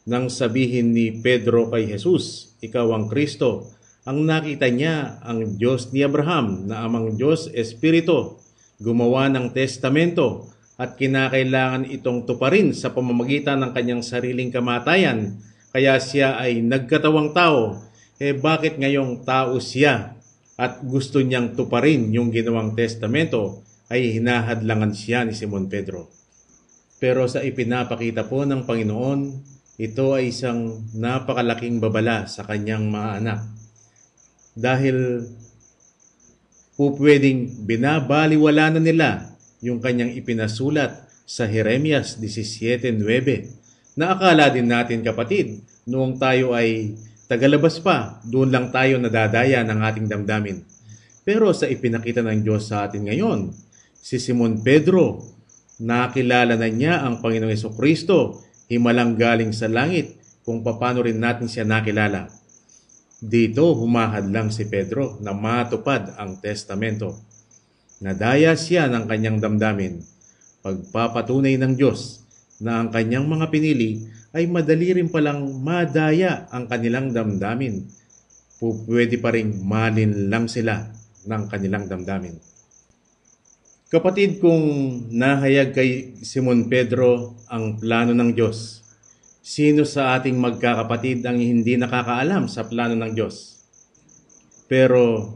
[0.03, 3.78] nang sabihin ni Pedro kay Jesus, Ikaw ang Kristo,
[4.09, 8.41] ang nakita niya ang Diyos ni Abraham na amang Diyos Espiritu,
[8.81, 10.49] gumawa ng testamento
[10.81, 15.37] at kinakailangan itong tuparin sa pamamagitan ng kanyang sariling kamatayan.
[15.69, 17.85] Kaya siya ay nagkatawang tao.
[18.17, 20.17] Eh bakit ngayong tao siya
[20.57, 23.61] at gusto niyang tuparin yung ginawang testamento
[23.93, 26.09] ay hinahadlangan siya ni Simon Pedro.
[26.97, 29.19] Pero sa ipinapakita po ng Panginoon,
[29.77, 33.58] ito ay isang napakalaking babala sa kanyang mga anak.
[34.59, 35.23] Dahil
[36.75, 39.09] po pwedeng binabaliwala na nila
[39.63, 46.95] yung kanyang ipinasulat sa Jeremias 17.9 na akala din natin kapatid, noong tayo ay
[47.31, 50.63] tagalabas pa, doon lang tayo nadadaya ng ating damdamin.
[51.23, 53.51] Pero sa ipinakita ng Diyos sa atin ngayon,
[53.99, 55.19] si Simon Pedro,
[55.79, 60.15] nakilala na niya ang Panginoong Kristo, himalang galing sa langit,
[60.47, 62.38] kung paano rin natin siya nakilala.
[63.19, 67.19] Dito humahad lang si Pedro na matupad ang testamento.
[67.99, 69.99] Nadaya siya ng kanyang damdamin.
[70.63, 72.23] Pagpapatunay ng Diyos
[72.63, 77.83] na ang kanyang mga pinili ay madali rin palang madaya ang kanilang damdamin.
[78.59, 80.87] Pwede pa rin malin lang sila
[81.27, 82.39] ng kanilang damdamin.
[83.89, 84.61] Kapatid, kung
[85.09, 88.78] nahayag kay Simon Pedro ang plano ng Diyos,
[89.49, 93.65] sino sa ating magkakapatid ang hindi nakakaalam sa plano ng Diyos?
[94.69, 95.33] Pero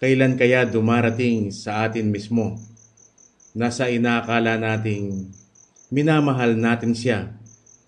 [0.00, 2.56] kailan kaya dumarating sa atin mismo
[3.52, 5.28] na sa inakala nating
[5.92, 7.36] minamahal natin siya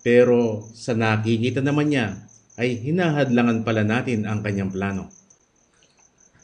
[0.05, 2.21] pero sa nakikita naman niya
[2.61, 5.09] ay hinahadlangan pala natin ang kanyang plano.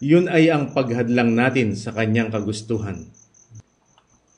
[0.01, 3.05] Yun ay ang paghadlang natin sa kanyang kagustuhan.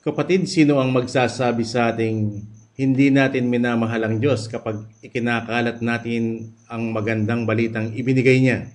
[0.04, 2.40] Kapatid, sino ang magsasabi sa ating
[2.80, 8.72] hindi natin minamahal ang Diyos kapag ikinakalat natin ang magandang balitang ibinigay niya?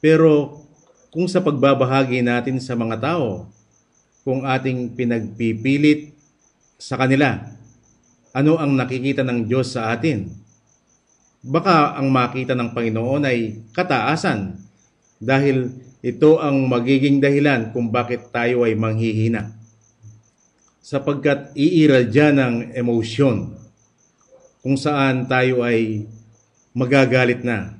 [0.00, 0.64] Pero
[1.12, 3.52] kung sa pagbabahagi natin sa mga tao,
[4.24, 6.16] kung ating pinagpipilit
[6.80, 7.44] sa kanila,
[8.32, 10.32] ano ang nakikita ng Diyos sa atin?
[11.44, 14.56] Baka ang makita ng Panginoon ay kataasan
[15.20, 19.52] dahil ito ang magiging dahilan kung bakit tayo ay manghihina.
[20.84, 23.56] Sapagkat iiradya ng emosyon
[24.60, 26.04] kung saan tayo ay
[26.76, 27.72] magagalit na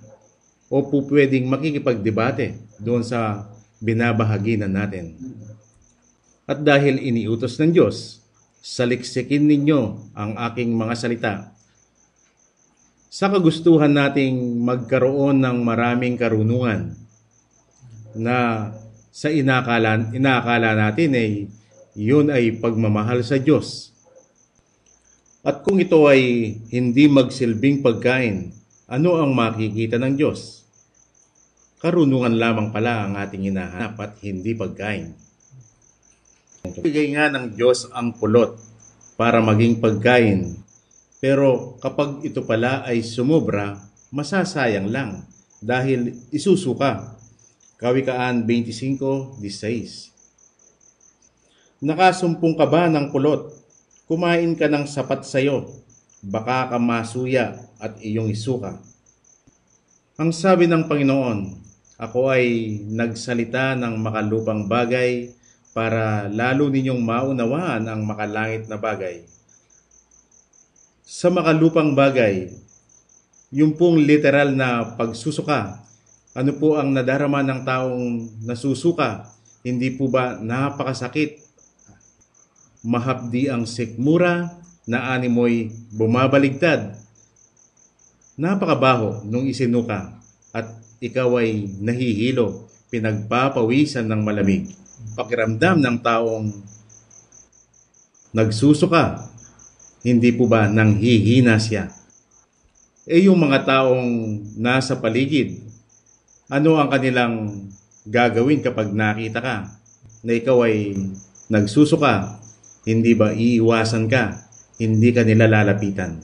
[0.73, 3.45] o po pwedeng makikipagdebate doon sa
[3.85, 5.21] binabahaginan natin.
[6.49, 8.25] At dahil iniutos ng Diyos,
[8.65, 9.81] saliksikin ninyo
[10.17, 11.35] ang aking mga salita.
[13.13, 16.97] Sa kagustuhan nating magkaroon ng maraming karunungan
[18.17, 18.73] na
[19.13, 21.31] sa inakala, inakala natin ay
[21.95, 23.95] yun ay pagmamahal sa Diyos.
[25.47, 28.51] At kung ito ay hindi magsilbing pagkain,
[28.91, 30.67] ano ang makikita ng Diyos?
[31.79, 35.15] Karunungan lamang pala ang ating hinahanap at hindi pagkain.
[36.81, 38.57] Bigay nga ng Diyos ang pulot
[39.21, 40.57] para maging pagkain.
[41.21, 43.79] Pero kapag ito pala ay sumobra,
[44.09, 45.29] masasayang lang
[45.61, 47.21] dahil isusuka.
[47.77, 50.14] Kawikaan 25.16
[51.85, 53.53] Nakasumpong ka ba ng pulot?
[54.09, 55.69] Kumain ka ng sapat sayo.
[56.25, 58.81] Baka ka masuya at iyong isuka.
[60.17, 61.61] Ang sabi ng Panginoon,
[62.01, 65.29] ako ay nagsalita ng makalupang bagay
[65.77, 69.29] para lalo ninyong maunawaan ang makalangit na bagay.
[71.05, 72.49] Sa makalupang bagay,
[73.53, 75.85] yung pong literal na pagsusuka,
[76.33, 78.07] ano po ang nadarama ng taong
[78.49, 79.29] nasusuka?
[79.61, 81.44] Hindi po ba napakasakit?
[82.85, 87.01] Mahapdi ang sikmura na animoy bumabaligtad.
[88.37, 90.21] Napakabaho nung isinuka
[90.53, 90.69] at
[91.01, 94.69] ikaw ay nahihilo, pinagpapawisan ng malamig
[95.13, 96.49] pakiramdam ng taong
[98.33, 99.29] nagsusuka,
[100.01, 101.93] hindi po ba nang hihina siya?
[103.05, 105.61] Eh yung mga taong nasa paligid,
[106.49, 107.69] ano ang kanilang
[108.09, 109.57] gagawin kapag nakita ka
[110.25, 110.97] na ikaw ay
[111.53, 112.41] nagsusuka,
[112.85, 114.45] hindi ba iiwasan ka,
[114.77, 116.21] hindi ka nila lalapitan?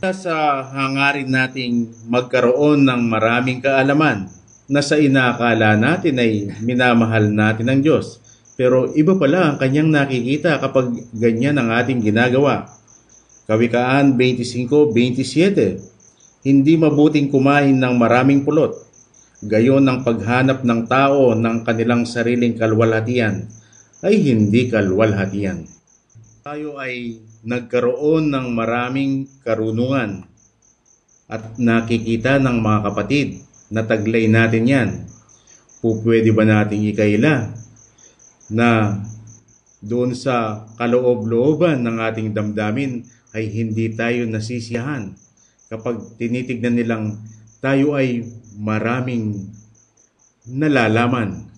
[0.00, 4.26] Sa hangarin nating magkaroon ng maraming kaalaman
[4.70, 8.18] na sa inakala natin ay minamahal natin ng Diyos,
[8.58, 12.66] pero iba pala ang kanyang nakikita kapag ganyan ang ating ginagawa.
[13.50, 18.72] Kawikaan 25-27 Hindi mabuting kumain ng maraming pulot.
[19.44, 23.44] Gayon ang paghanap ng tao ng kanilang sariling kalwalhatian
[24.00, 25.79] ay hindi kalwalhatian.
[26.40, 30.24] Tayo ay nagkaroon ng maraming karunungan
[31.28, 34.90] at nakikita ng mga kapatid na taglay natin yan.
[35.84, 37.52] Pupwede ba nating ikaila
[38.48, 39.00] na
[39.84, 43.04] doon sa kaloob-looban ng ating damdamin
[43.36, 45.12] ay hindi tayo nasisiyahan
[45.68, 47.20] kapag tinitignan nilang
[47.60, 48.24] tayo ay
[48.56, 49.44] maraming
[50.48, 51.49] nalalaman.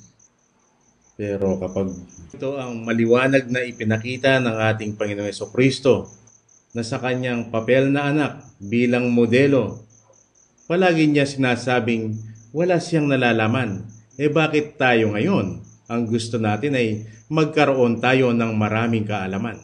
[1.23, 1.87] Pero kapag
[2.35, 6.11] ito ang maliwanag na ipinakita ng ating Panginoong Yeso Kristo
[6.75, 9.87] na sa kanyang papel na anak bilang modelo,
[10.67, 12.19] palagi niya sinasabing
[12.51, 13.87] wala siyang nalalaman.
[14.19, 15.63] Eh bakit tayo ngayon?
[15.87, 19.63] Ang gusto natin ay magkaroon tayo ng maraming kaalaman.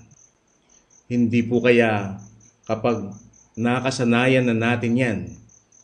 [1.11, 2.23] Hindi po kaya
[2.71, 3.19] kapag
[3.59, 5.19] nakasanayan na natin yan,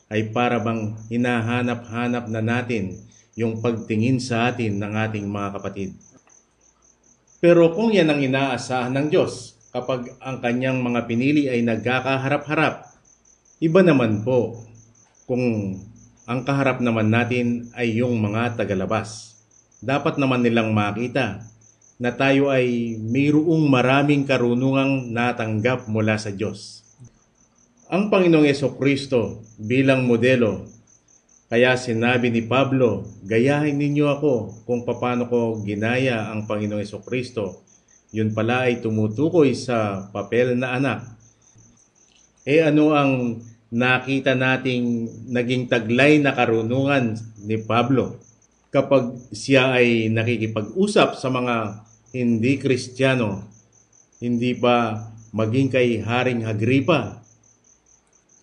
[0.07, 2.95] ay para bang hinahanap-hanap na natin
[3.35, 5.91] yung pagtingin sa atin ng ating mga kapatid.
[7.43, 12.89] Pero kung yan ang inaasahan ng Diyos, kapag ang kanyang mga pinili ay nagkakaharap-harap,
[13.59, 14.63] iba naman po
[15.27, 15.75] kung
[16.25, 19.35] ang kaharap naman natin ay yung mga tagalabas
[19.85, 21.45] dapat naman nilang makita
[22.01, 26.83] na tayo ay mayroong maraming karunungang natanggap mula sa Diyos.
[27.87, 30.65] Ang Panginoong Yeso Kristo bilang modelo,
[31.45, 34.33] kaya sinabi ni Pablo, gayahin ninyo ako
[34.65, 37.61] kung paano ko ginaya ang Panginoong Kristo.
[38.15, 40.99] Yun pala ay tumutukoy sa papel na anak.
[42.45, 48.25] Eh ano ang nakita nating naging taglay na karunungan ni Pablo?
[48.75, 53.47] kapag siya ay nakikipag-usap sa mga hindi kristyano,
[54.19, 57.23] hindi ba maging kay Haring Agripa,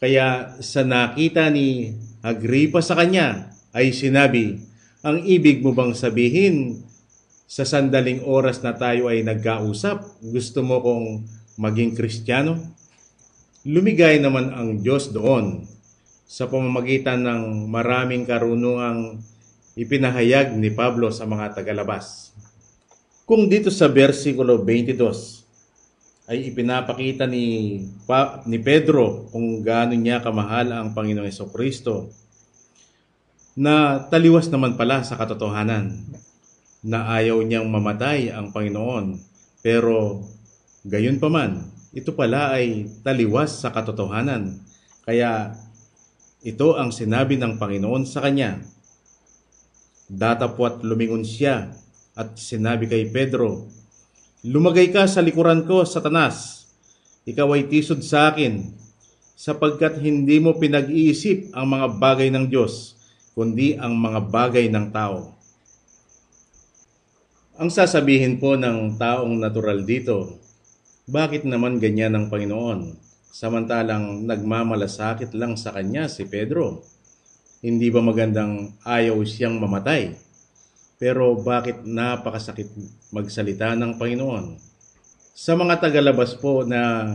[0.03, 4.62] Kaya sa nakita ni Agripa sa kanya ay sinabi,
[5.02, 6.86] ang ibig mo bang sabihin
[7.50, 11.26] sa sandaling oras na tayo ay nagkausap, gusto mo kong
[11.58, 12.62] maging kristyano?
[13.66, 15.66] Lumigay naman ang Diyos doon
[16.22, 19.18] sa pamamagitan ng maraming karunungang
[19.74, 22.30] ipinahayag ni Pablo sa mga tagalabas.
[23.26, 25.41] Kung dito sa versikulo 22
[26.33, 27.76] ay ipinapakita ni,
[28.09, 32.09] pa, ni Pedro kung gaano niya kamahal ang Panginoong Kristo
[33.53, 35.93] na taliwas naman pala sa katotohanan
[36.80, 39.20] na ayaw niyang mamatay ang Panginoon.
[39.61, 40.24] Pero
[40.89, 44.57] gayon pa man ito pala ay taliwas sa katotohanan.
[45.05, 45.53] Kaya
[46.41, 48.64] ito ang sinabi ng Panginoon sa kanya.
[50.09, 51.76] Datapwat lumingon siya
[52.16, 53.68] at sinabi kay Pedro,
[54.43, 56.66] Lumagay ka sa likuran ko, Satanas.
[57.30, 58.74] Ikaw ay tisod sa akin,
[59.38, 62.99] sapagkat hindi mo pinag-iisip ang mga bagay ng Diyos,
[63.38, 65.30] kundi ang mga bagay ng tao.
[67.55, 70.43] Ang sasabihin po ng taong natural dito,
[71.07, 72.99] bakit naman ganyan ang Panginoon?
[73.30, 76.82] Samantalang nagmamalasakit lang sa kanya si Pedro.
[77.62, 80.32] Hindi ba magandang ayaw siyang mamatay?
[81.03, 82.70] Pero bakit napakasakit
[83.11, 84.55] magsalita ng Panginoon?
[85.34, 87.11] Sa mga tagalabas po na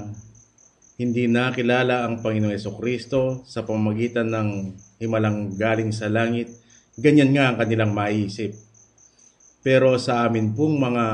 [0.99, 4.49] hindi nakilala ang Panginoong Kristo sa pamamagitan ng
[4.99, 6.51] himalang galing sa langit,
[6.99, 8.59] ganyan nga ang kanilang maiisip.
[9.63, 11.05] Pero sa amin pong mga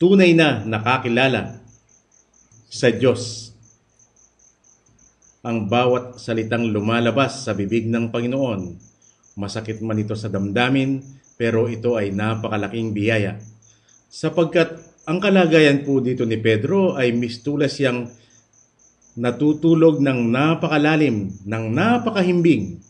[0.00, 1.60] tunay na nakakilala
[2.72, 3.52] sa Diyos,
[5.44, 8.80] ang bawat salitang lumalabas sa bibig ng Panginoon.
[9.36, 13.38] Masakit man ito sa damdamin, pero ito ay napakalaking biyaya.
[14.10, 18.08] Sapagkat ang kalagayan po dito ni Pedro ay mistulas siyang
[19.14, 22.80] natutulog ng napakalalim, ng napakahimbing.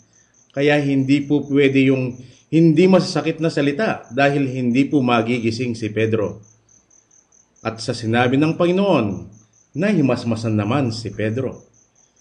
[0.54, 2.14] Kaya hindi po pwede yung
[2.54, 6.38] hindi masasakit na salita dahil hindi po magigising si Pedro.
[7.64, 9.06] At sa sinabi ng Panginoon,
[9.74, 11.66] nahimasmasan naman si Pedro.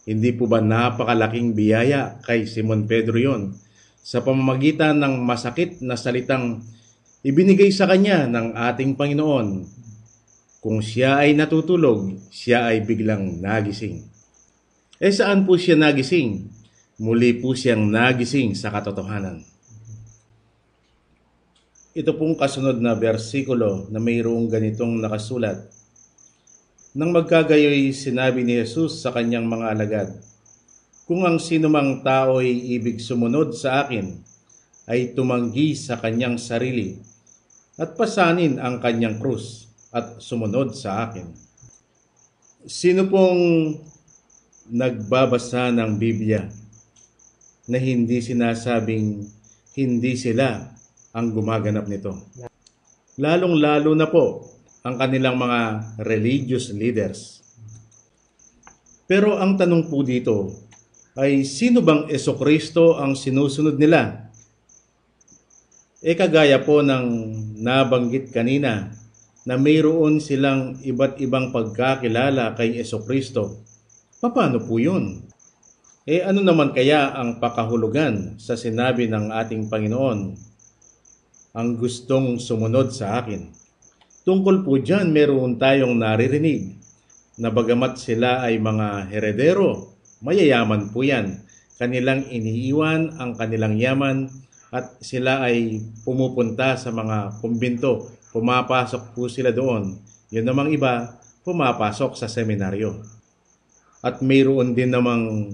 [0.04, 3.56] Hindi po ba napakalaking biyaya kay Simon Pedro yon
[4.04, 6.60] sa pamamagitan ng masakit na salitang
[7.24, 9.64] ibinigay sa kanya ng ating Panginoon.
[10.60, 14.04] Kung siya ay natutulog, siya ay biglang nagising.
[15.00, 16.52] Eh saan po siya nagising?
[17.00, 19.42] Muli po siyang nagising sa katotohanan.
[21.96, 25.74] Ito pong kasunod na bersikulo na mayroong ganitong nakasulat
[26.94, 30.10] nang magkagayoy sinabi ni Jesus sa kanyang mga alagad,
[31.04, 34.24] Kung ang sinumang tao ay ibig sumunod sa akin,
[34.88, 37.00] ay tumanggi sa kanyang sarili
[37.76, 41.28] at pasanin ang kanyang krus at sumunod sa akin.
[42.64, 43.76] Sino pong
[44.72, 46.48] nagbabasa ng Biblia
[47.68, 49.28] na hindi sinasabing
[49.76, 50.72] hindi sila
[51.12, 52.16] ang gumaganap nito?
[53.20, 54.56] Lalong-lalo na po
[54.88, 55.60] ang kanilang mga
[56.04, 57.44] religious leaders.
[59.04, 60.63] Pero ang tanong po dito
[61.14, 64.34] ay sino bang Kristo ang sinusunod nila?
[66.04, 67.06] E kagaya po ng
[67.64, 68.92] nabanggit kanina
[69.48, 73.62] na mayroon silang iba't ibang pagkakilala kay Kristo.
[74.20, 75.24] Paano po yun?
[76.04, 80.20] E ano naman kaya ang pakahulugan sa sinabi ng ating Panginoon?
[81.54, 83.48] Ang gustong sumunod sa akin.
[84.28, 86.76] Tungkol po dyan, meron tayong naririnig
[87.38, 89.93] na bagamat sila ay mga heredero,
[90.24, 91.44] mayayaman po yan.
[91.76, 94.32] Kanilang iniiwan ang kanilang yaman
[94.72, 98.10] at sila ay pumupunta sa mga kumbinto.
[98.32, 100.00] Pumapasok po sila doon.
[100.34, 103.04] Yun namang iba, pumapasok sa seminaryo.
[104.02, 105.54] At mayroon din namang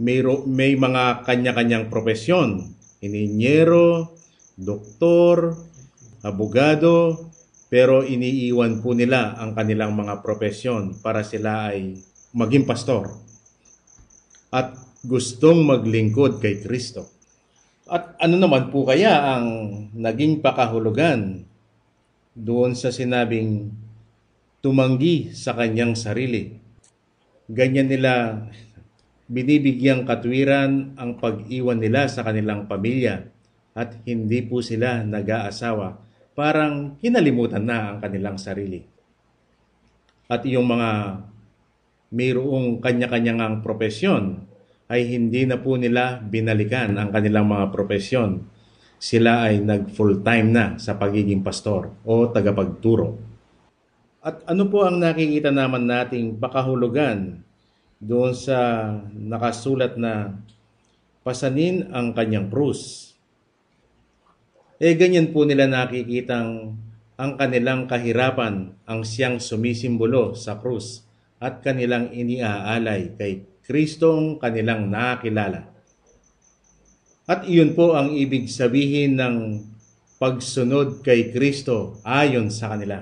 [0.00, 2.72] mayro, may mga kanya-kanyang profesyon.
[3.04, 4.16] Ininyero,
[4.56, 5.58] doktor,
[6.24, 7.26] abogado,
[7.68, 12.00] pero iniiwan po nila ang kanilang mga profesyon para sila ay
[12.32, 13.29] maging pastor
[14.50, 14.74] at
[15.06, 17.08] gustong maglingkod kay Kristo.
[17.90, 19.46] At ano naman po kaya ang
[19.96, 21.42] naging pakahulugan
[22.38, 23.74] doon sa sinabing
[24.62, 26.54] tumanggi sa kanyang sarili?
[27.50, 28.46] Ganyan nila
[29.26, 33.26] binibigyang katwiran ang pag-iwan nila sa kanilang pamilya
[33.74, 38.80] at hindi po sila nag-aasawa parang kinalimutan na ang kanilang sarili.
[40.30, 41.20] At yung mga
[42.10, 44.42] mayroong kanya-kanyang profesyon
[44.90, 48.42] ay hindi na po nila binalikan ang kanilang mga profesyon.
[49.00, 53.16] Sila ay nag full-time na sa pagiging pastor o tagapagturo.
[54.20, 57.40] At ano po ang nakikita naman nating pakahulugan
[58.02, 60.36] doon sa nakasulat na
[61.24, 63.14] pasanin ang kanyang krus.
[64.82, 66.76] Eh ganyan po nila nakikitang
[67.16, 71.09] ang kanilang kahirapan ang siyang sumisimbolo sa krus
[71.40, 75.72] at kanilang iniaalay kay Kristong kanilang nakilala.
[77.24, 79.36] At iyon po ang ibig sabihin ng
[80.20, 83.00] pagsunod kay Kristo ayon sa kanila.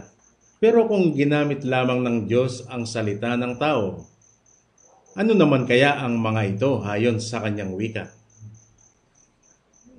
[0.62, 4.06] Pero kung ginamit lamang ng Diyos ang salita ng tao,
[5.18, 8.12] ano naman kaya ang mga ito ayon sa kanyang wika?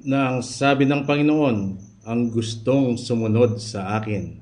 [0.08, 1.58] Na ang sabi ng Panginoon,
[2.08, 4.40] ang gustong sumunod sa akin.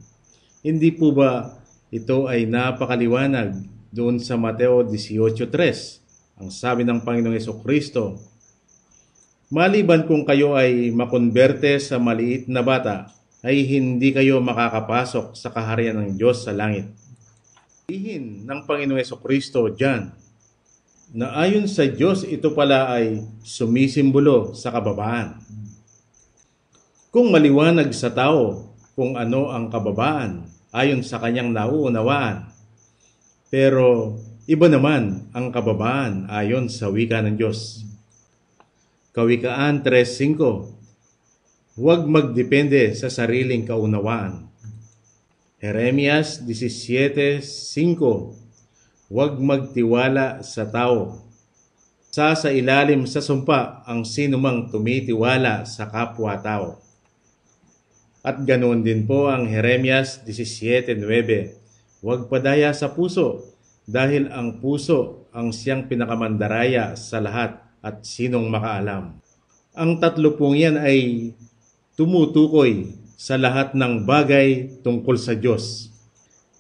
[0.61, 6.37] Hindi po ba ito ay napakaliwanag doon sa Mateo 18.3?
[6.37, 8.19] Ang sabi ng Panginoong Yeso Kristo,
[9.47, 15.95] Maliban kung kayo ay makonberte sa maliit na bata, ay hindi kayo makakapasok sa kaharian
[15.95, 16.91] ng Diyos sa langit.
[17.87, 20.11] Ihin ng Panginoong Yeso Kristo dyan,
[21.15, 25.39] na ayon sa Diyos ito pala ay sumisimbolo sa kababaan.
[27.07, 28.67] Kung maliwanag sa tao
[28.99, 30.43] kung ano ang kababaan
[30.75, 32.51] ayon sa kanyang nauunawaan,
[33.47, 37.87] pero iba naman ang kababaan ayon sa wika ng Diyos.
[39.15, 40.77] Kawikaan 3.5
[41.77, 44.49] Huwag magdepende sa sariling kaunawaan.
[45.57, 47.41] Jeremias 17.5
[49.07, 51.23] Huwag magtiwala sa tao.
[52.11, 56.81] Sa sa ilalim sa sumpa ang sinumang tumitiwala sa kapwa-tao.
[58.25, 61.66] At ganoon din po ang Jeremias 17.9
[62.01, 63.57] Huwag padaya sa puso
[63.89, 69.17] dahil ang puso ang siyang pinakamandaraya sa lahat at sinong makaalam.
[69.77, 71.31] Ang tatlo pong yan ay
[71.97, 75.89] tumutukoy sa lahat ng bagay tungkol sa Diyos.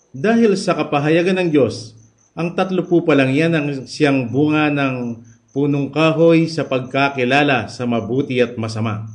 [0.09, 1.93] Dahil sa kapahayagan ng Diyos,
[2.37, 5.21] ang tatlo po palang yan ang siyang bunga ng
[5.53, 9.09] punong kahoy sa pagkakilala sa mabuti at masama.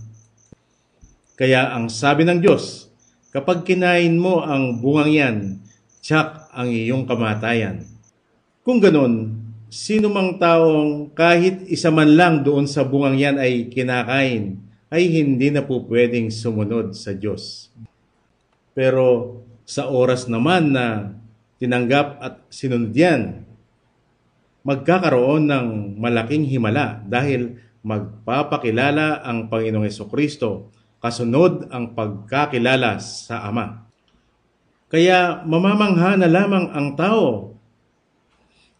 [1.38, 2.90] Kaya ang sabi ng Diyos,
[3.30, 5.36] kapag kinain mo ang bungang yan,
[6.02, 7.86] tsak ang iyong kamatayan.
[8.66, 9.38] Kung ganon,
[9.70, 14.58] sino mang taong kahit isa man lang doon sa bungang yan ay kinakain,
[14.92, 17.72] ay hindi na po pwedeng sumunod sa Diyos.
[18.76, 21.16] Pero sa oras naman na
[21.56, 23.46] tinanggap at sinunod yan,
[24.66, 30.70] magkakaroon ng malaking himala dahil magpapakilala ang Panginoong Kristo
[31.02, 33.91] kasunod ang pagkakilala sa Ama.
[34.92, 37.56] Kaya mamamangha na lamang ang tao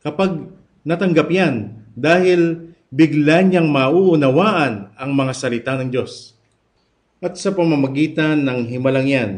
[0.05, 0.45] kapag
[0.85, 6.37] natanggap yan dahil bigla niyang mauunawaan ang mga salita ng Diyos.
[7.25, 9.33] At sa pamamagitan ng himalang yan,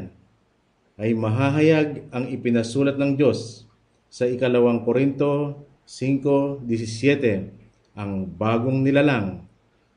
[0.99, 3.71] ay mahahayag ang ipinasulat ng Diyos
[4.11, 9.47] sa ikalawang Korinto 5.17, ang bagong nilalang,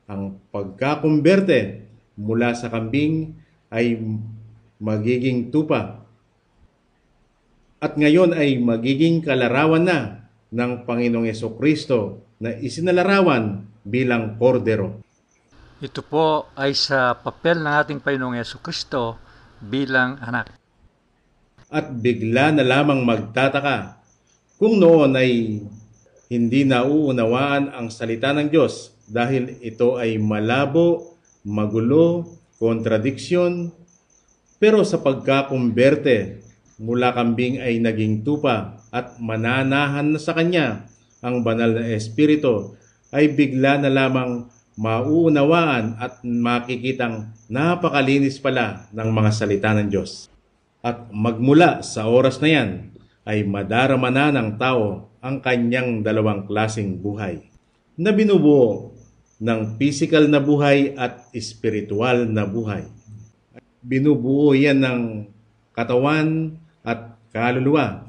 [0.06, 3.34] ang pagkakumberte mula sa kambing
[3.70, 3.98] ay
[4.78, 5.97] magiging tupa.
[7.78, 14.98] At ngayon ay magiging kalarawan na ng Panginoong Yeso Kristo na isinalarawan bilang kordero.
[15.78, 19.22] Ito po ay sa papel ng ating Panginoong Yeso Kristo
[19.62, 20.58] bilang anak.
[21.70, 24.02] At bigla na lamang magtataka
[24.58, 25.62] kung noon ay
[26.34, 31.14] hindi nauunawaan ang salita ng Diyos dahil ito ay malabo,
[31.46, 32.26] magulo,
[32.58, 33.70] kontradiksyon,
[34.58, 36.47] pero sa pagkakumberte
[36.78, 40.86] mula kambing ay naging tupa at mananahan na sa kanya
[41.18, 42.78] ang banal na espiritu
[43.10, 44.46] ay bigla na lamang
[44.78, 50.30] mauunawaan at makikitang napakalinis pala ng mga salita ng Diyos.
[50.78, 52.70] At magmula sa oras na yan
[53.26, 57.42] ay madarama na ng tao ang kanyang dalawang klasing buhay
[57.98, 58.94] na binubuo
[59.42, 62.86] ng physical na buhay at spiritual na buhay.
[63.82, 65.00] Binubuo yan ng
[65.74, 66.54] katawan
[66.88, 68.08] at kaluluwa.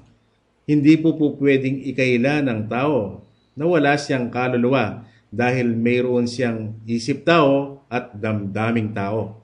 [0.64, 3.20] Hindi po po pwedeng ikaila ng tao
[3.60, 9.44] na wala siyang kaluluwa dahil mayroon siyang isip tao at damdaming tao.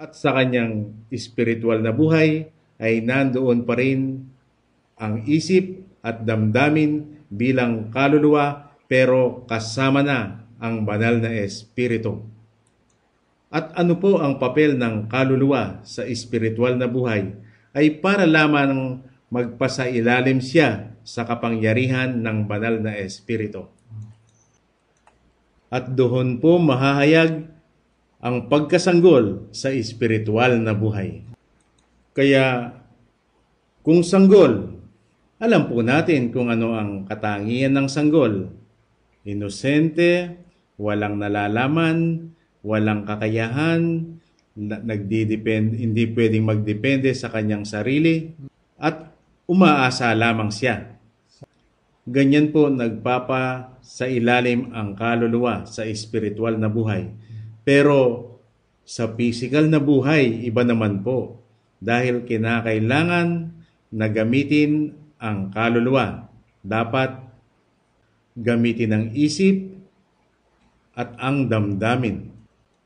[0.00, 2.48] At sa kanyang spiritual na buhay
[2.80, 4.24] ay nandoon pa rin
[4.96, 12.22] ang isip at damdamin bilang kaluluwa pero kasama na ang banal na espiritu.
[13.52, 17.36] At ano po ang papel ng kaluluwa sa espiritual na buhay
[17.72, 19.00] ay para lamang
[19.32, 23.66] magpasailalim siya sa kapangyarihan ng banal na espiritu.
[25.72, 27.48] At doon po mahahayag
[28.22, 31.24] ang pagkasanggol sa espiritual na buhay.
[32.12, 32.76] Kaya
[33.82, 34.72] kung sanggol
[35.42, 38.54] Alam po natin kung ano ang katangian ng sanggol.
[39.26, 40.38] Inosente,
[40.78, 42.30] walang nalalaman,
[42.62, 44.21] walang kakayahan,
[44.58, 48.32] nagdidepend, hindi pwedeng magdepende sa kanyang sarili,
[48.76, 49.12] at
[49.48, 50.98] umaasa lamang siya.
[52.02, 57.14] Ganyan po nagpapa sa ilalim ang kaluluwa sa espiritual na buhay.
[57.62, 58.26] Pero
[58.82, 61.38] sa physical na buhay, iba naman po.
[61.78, 63.28] Dahil kinakailangan
[63.94, 66.26] na gamitin ang kaluluwa.
[66.66, 67.22] Dapat
[68.34, 69.70] gamitin ang isip
[70.98, 72.31] at ang damdamin.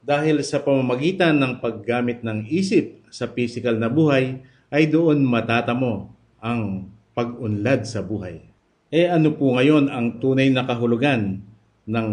[0.06, 4.38] Dahil sa pamamagitan ng paggamit ng isip sa physical na buhay,
[4.70, 8.38] ay doon matatamo ang pag-unlad sa buhay.
[8.94, 11.42] Eh ano po ngayon ang tunay na kahulugan
[11.90, 12.08] ng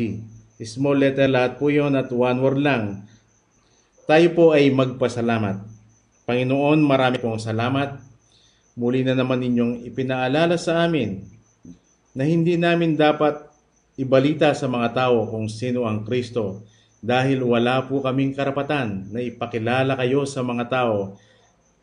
[0.63, 3.03] Small letter lahat po yon at one word lang.
[4.03, 5.63] Tayo po ay magpasalamat.
[6.27, 8.03] Panginoon, marami pong salamat.
[8.75, 11.23] Muli na naman ninyong ipinaalala sa amin
[12.11, 13.47] na hindi namin dapat
[13.95, 16.67] ibalita sa mga tao kung sino ang Kristo
[16.99, 21.15] dahil wala po kaming karapatan na ipakilala kayo sa mga tao.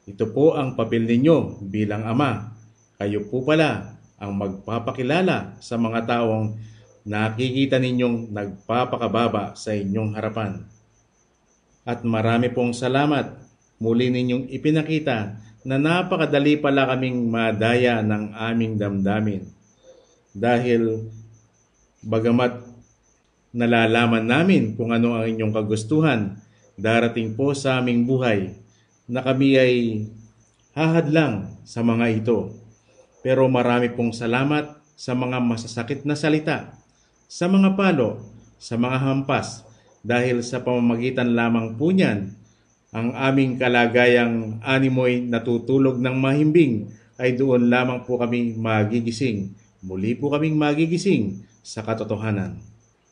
[0.03, 2.51] Ito po ang papel ninyo bilang ama.
[2.99, 6.59] Kayo po pala ang magpapakilala sa mga taong
[7.07, 10.78] nakikita ninyong nagpapakababa sa inyong harapan.
[11.89, 13.33] At marami pong salamat
[13.81, 19.49] muli ninyong ipinakita na napakadali pala kaming madaya ng aming damdamin.
[20.29, 21.09] Dahil
[22.05, 22.61] bagamat
[23.49, 26.37] nalalaman namin kung ano ang inyong kagustuhan
[26.77, 28.53] darating po sa aming buhay
[29.09, 29.73] na kami ay
[30.77, 32.53] hahadlang sa mga ito.
[33.25, 36.77] Pero marami pong salamat sa mga masasakit na salita,
[37.25, 38.21] sa mga palo,
[38.61, 39.65] sa mga hampas,
[40.05, 42.31] dahil sa pamamagitan lamang po niyan,
[42.89, 46.89] ang aming kalagayang animoy natutulog ng mahimbing
[47.21, 49.53] ay doon lamang po kami magigising.
[49.85, 52.57] Muli po kaming magigising sa katotohanan.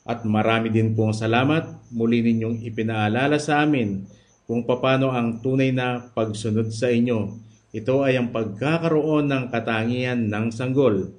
[0.07, 4.07] At marami din pong salamat muli ninyong ipinaalala sa amin
[4.47, 7.35] kung paano ang tunay na pagsunod sa inyo.
[7.75, 11.11] Ito ay ang pagkakaroon ng katangian ng sanggol.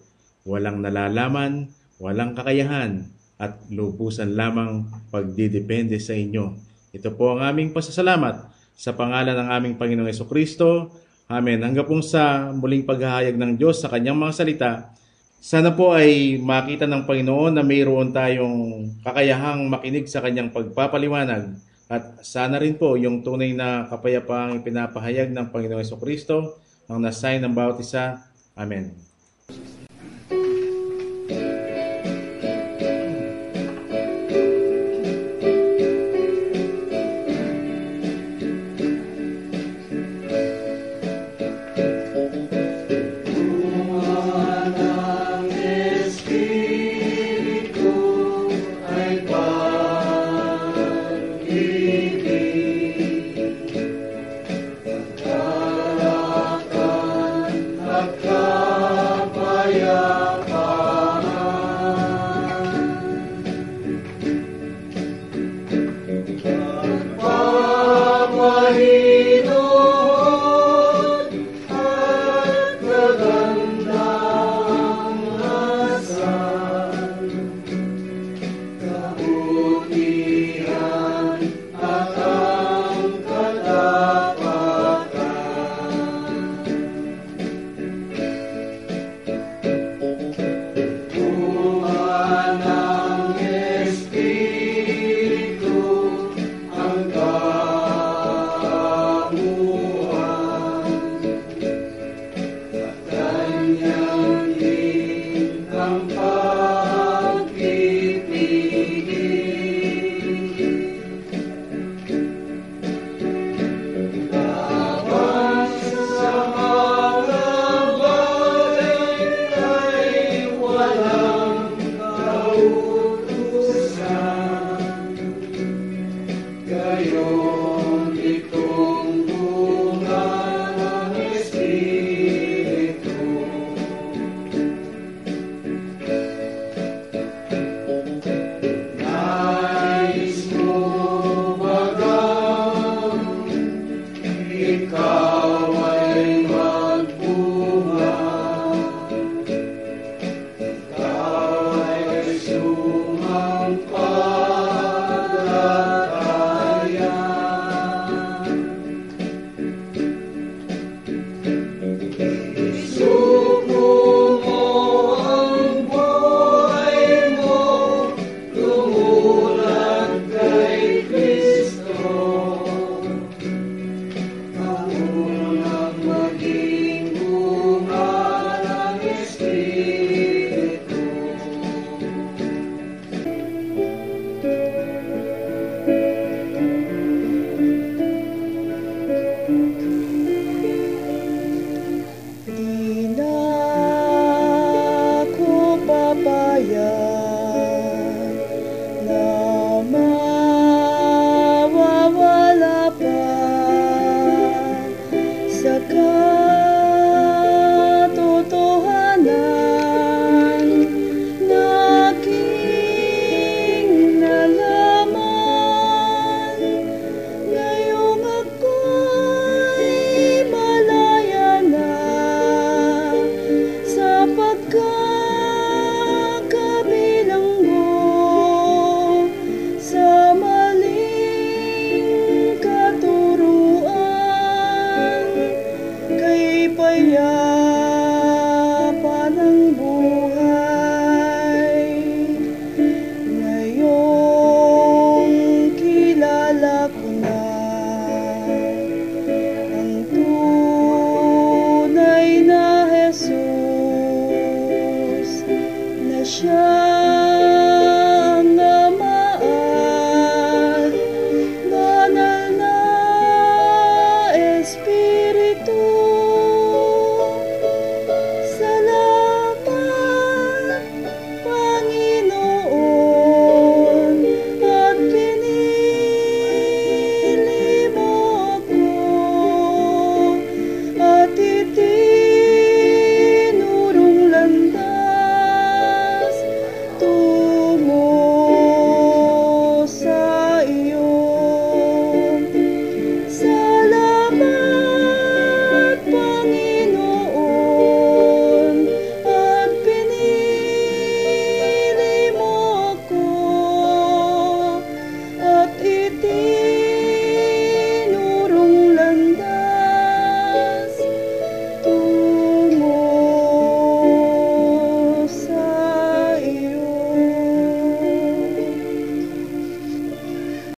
[0.48, 1.68] Walang nalalaman,
[2.00, 3.04] walang kakayahan,
[3.38, 4.84] at lubusan lamang
[5.14, 6.58] pagdidepende sa inyo.
[6.90, 10.90] Ito po ang aming pasasalamat sa pangalan ng aming Panginoong Yeso Kristo.
[11.30, 11.62] Amen.
[11.62, 14.72] Hanggang pong sa muling paghahayag ng Diyos sa kanyang mga salita,
[15.38, 21.54] sana po ay makita ng Panginoon na mayroon tayong kakayahang makinig sa kanyang pagpapaliwanag
[21.88, 26.58] at sana rin po yung tunay na kapayapaang ipinapahayag ng Panginoong Yeso Kristo
[26.90, 28.24] ang nasign ng bawat isa.
[28.58, 29.07] Amen.